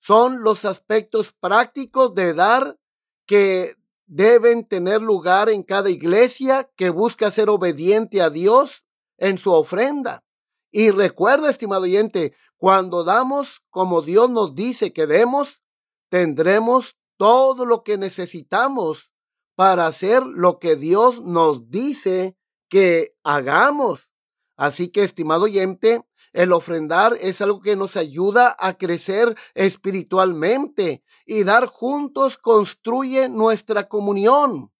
Son 0.00 0.42
los 0.42 0.64
aspectos 0.64 1.32
prácticos 1.32 2.14
de 2.14 2.34
dar 2.34 2.78
que 3.26 3.76
deben 4.06 4.66
tener 4.66 5.02
lugar 5.02 5.48
en 5.48 5.62
cada 5.62 5.90
iglesia 5.90 6.70
que 6.76 6.90
busca 6.90 7.30
ser 7.30 7.48
obediente 7.48 8.20
a 8.20 8.30
Dios 8.30 8.84
en 9.16 9.38
su 9.38 9.52
ofrenda. 9.52 10.24
Y 10.70 10.90
recuerda, 10.90 11.50
estimado 11.50 11.82
oyente, 11.82 12.34
cuando 12.56 13.04
damos 13.04 13.62
como 13.70 14.02
Dios 14.02 14.30
nos 14.30 14.54
dice 14.54 14.92
que 14.92 15.06
demos, 15.06 15.62
tendremos 16.08 16.96
todo 17.16 17.64
lo 17.64 17.82
que 17.82 17.98
necesitamos 17.98 19.10
para 19.54 19.86
hacer 19.86 20.22
lo 20.24 20.58
que 20.58 20.76
Dios 20.76 21.22
nos 21.22 21.70
dice 21.70 22.36
que 22.68 23.14
hagamos. 23.22 24.08
Así 24.56 24.88
que, 24.88 25.02
estimado 25.02 25.44
oyente, 25.44 26.04
el 26.32 26.52
ofrendar 26.52 27.16
es 27.20 27.40
algo 27.40 27.60
que 27.60 27.76
nos 27.76 27.96
ayuda 27.96 28.56
a 28.58 28.76
crecer 28.76 29.36
espiritualmente 29.54 31.04
y 31.24 31.44
dar 31.44 31.66
juntos 31.66 32.36
construye 32.36 33.28
nuestra 33.28 33.88
comunión. 33.88 34.72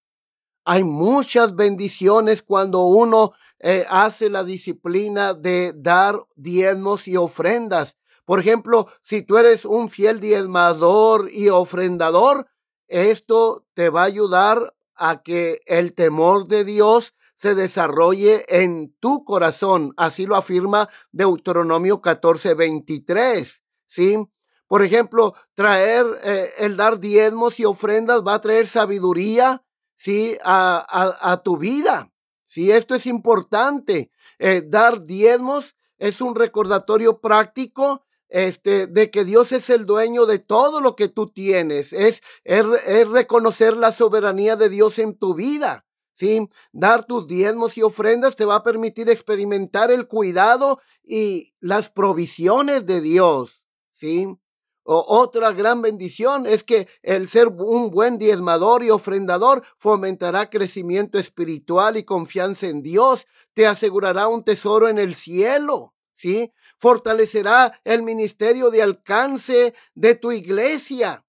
Hay 0.65 0.83
muchas 0.83 1.55
bendiciones 1.55 2.41
cuando 2.41 2.83
uno 2.85 3.33
eh, 3.59 3.85
hace 3.87 4.29
la 4.29 4.43
disciplina 4.43 5.33
de 5.33 5.73
dar 5.75 6.19
diezmos 6.35 7.07
y 7.07 7.15
ofrendas. 7.15 7.97
Por 8.25 8.39
ejemplo, 8.39 8.87
si 9.03 9.21
tú 9.21 9.37
eres 9.37 9.65
un 9.65 9.89
fiel 9.89 10.19
diezmador 10.19 11.29
y 11.31 11.49
ofrendador, 11.49 12.47
esto 12.87 13.65
te 13.73 13.89
va 13.89 14.01
a 14.01 14.05
ayudar 14.05 14.75
a 14.95 15.21
que 15.21 15.61
el 15.65 15.93
temor 15.93 16.47
de 16.47 16.63
Dios 16.63 17.13
se 17.35 17.53
desarrolle 17.53 18.45
en 18.47 18.95
tu 18.99 19.23
corazón. 19.23 19.93
Así 19.97 20.25
lo 20.25 20.35
afirma 20.35 20.89
Deuteronomio 21.11 22.01
14, 22.01 22.55
23. 22.55 23.61
¿Sí? 23.87 24.17
Por 24.67 24.83
ejemplo, 24.83 25.35
traer 25.53 26.05
eh, 26.23 26.53
el 26.57 26.75
dar 26.75 26.99
diezmos 26.99 27.59
y 27.59 27.65
ofrendas 27.65 28.23
va 28.25 28.35
a 28.35 28.41
traer 28.41 28.67
sabiduría, 28.67 29.63
¿sí? 29.95 30.37
A, 30.43 31.41
tu 31.43 31.57
vida. 31.57 32.11
Sí, 32.45 32.71
esto 32.71 32.95
es 32.95 33.05
importante. 33.05 34.09
Eh, 34.39 34.63
dar 34.65 35.05
diezmos 35.05 35.75
es 35.97 36.19
un 36.19 36.35
recordatorio 36.35 37.19
práctico 37.21 38.04
este, 38.35 38.85
de 38.87 39.11
que 39.11 39.23
Dios 39.23 39.53
es 39.53 39.69
el 39.69 39.85
dueño 39.85 40.25
de 40.25 40.39
todo 40.39 40.81
lo 40.81 40.97
que 40.97 41.07
tú 41.07 41.31
tienes. 41.31 41.93
Es, 41.93 42.21
es, 42.43 42.65
es 42.85 43.07
reconocer 43.07 43.77
la 43.77 43.93
soberanía 43.93 44.57
de 44.57 44.67
Dios 44.67 44.99
en 44.99 45.17
tu 45.17 45.35
vida. 45.35 45.85
¿sí? 46.15 46.49
Dar 46.73 47.05
tus 47.05 47.27
diezmos 47.27 47.77
y 47.77 47.81
ofrendas 47.81 48.35
te 48.35 48.43
va 48.43 48.55
a 48.55 48.63
permitir 48.63 49.09
experimentar 49.09 49.89
el 49.89 50.09
cuidado 50.09 50.81
y 51.01 51.53
las 51.61 51.89
provisiones 51.89 52.85
de 52.85 52.99
Dios, 52.99 53.63
¿sí? 53.93 54.27
O 54.83 55.03
otra 55.07 55.53
gran 55.53 55.81
bendición 55.81 56.45
es 56.45 56.65
que 56.65 56.89
el 57.03 57.29
ser 57.29 57.47
un 57.47 57.89
buen 57.89 58.17
diezmador 58.17 58.83
y 58.83 58.89
ofrendador 58.89 59.63
fomentará 59.77 60.49
crecimiento 60.49 61.17
espiritual 61.17 61.95
y 61.95 62.03
confianza 62.03 62.67
en 62.67 62.81
Dios, 62.81 63.27
te 63.53 63.65
asegurará 63.65 64.27
un 64.27 64.43
tesoro 64.43 64.89
en 64.89 64.99
el 64.99 65.15
cielo, 65.15 65.95
¿sí? 66.15 66.51
Fortalecerá 66.77 67.79
el 67.83 68.03
ministerio 68.03 68.69
de 68.69 68.81
alcance 68.81 69.73
de 69.93 70.15
tu 70.15 70.31
iglesia, 70.31 71.25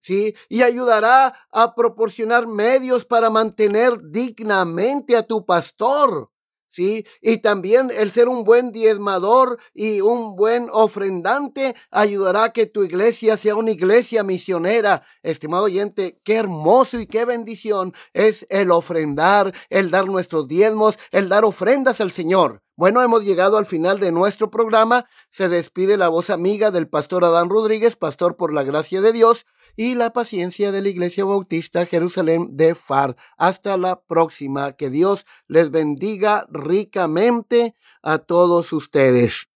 ¿sí? 0.00 0.34
Y 0.48 0.62
ayudará 0.62 1.34
a 1.50 1.74
proporcionar 1.74 2.46
medios 2.46 3.04
para 3.04 3.30
mantener 3.30 3.98
dignamente 4.10 5.16
a 5.16 5.26
tu 5.26 5.44
pastor, 5.46 6.30
¿sí? 6.70 7.06
Y 7.20 7.38
también 7.38 7.90
el 7.90 8.10
ser 8.10 8.28
un 8.28 8.44
buen 8.44 8.72
diezmador 8.72 9.58
y 9.74 10.00
un 10.00 10.36
buen 10.36 10.68
ofrendante 10.72 11.74
ayudará 11.90 12.44
a 12.44 12.52
que 12.52 12.66
tu 12.66 12.82
iglesia 12.82 13.36
sea 13.36 13.56
una 13.56 13.72
iglesia 13.72 14.22
misionera. 14.22 15.04
Estimado 15.22 15.64
oyente, 15.64 16.20
qué 16.24 16.36
hermoso 16.36 16.98
y 16.98 17.06
qué 17.06 17.24
bendición 17.24 17.92
es 18.12 18.46
el 18.48 18.70
ofrendar, 18.70 19.52
el 19.68 19.90
dar 19.90 20.06
nuestros 20.06 20.48
diezmos, 20.48 20.98
el 21.10 21.28
dar 21.28 21.44
ofrendas 21.44 22.00
al 22.00 22.10
Señor. 22.10 22.62
Bueno, 22.80 23.02
hemos 23.02 23.26
llegado 23.26 23.58
al 23.58 23.66
final 23.66 24.00
de 24.00 24.10
nuestro 24.10 24.50
programa. 24.50 25.04
Se 25.30 25.50
despide 25.50 25.98
la 25.98 26.08
voz 26.08 26.30
amiga 26.30 26.70
del 26.70 26.88
pastor 26.88 27.26
Adán 27.26 27.50
Rodríguez, 27.50 27.94
pastor 27.94 28.38
por 28.38 28.54
la 28.54 28.62
gracia 28.62 29.02
de 29.02 29.12
Dios 29.12 29.44
y 29.76 29.96
la 29.96 30.14
paciencia 30.14 30.72
de 30.72 30.80
la 30.80 30.88
Iglesia 30.88 31.26
Bautista 31.26 31.84
Jerusalén 31.84 32.56
de 32.56 32.74
FAR. 32.74 33.16
Hasta 33.36 33.76
la 33.76 34.00
próxima. 34.00 34.72
Que 34.72 34.88
Dios 34.88 35.26
les 35.46 35.70
bendiga 35.70 36.46
ricamente 36.48 37.76
a 38.02 38.16
todos 38.16 38.72
ustedes. 38.72 39.50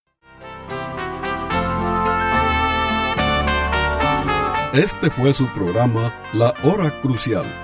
Este 4.75 5.11
fue 5.11 5.33
su 5.33 5.47
programa 5.55 6.15
La 6.35 6.53
Hora 6.63 7.01
Crucial. 7.01 7.64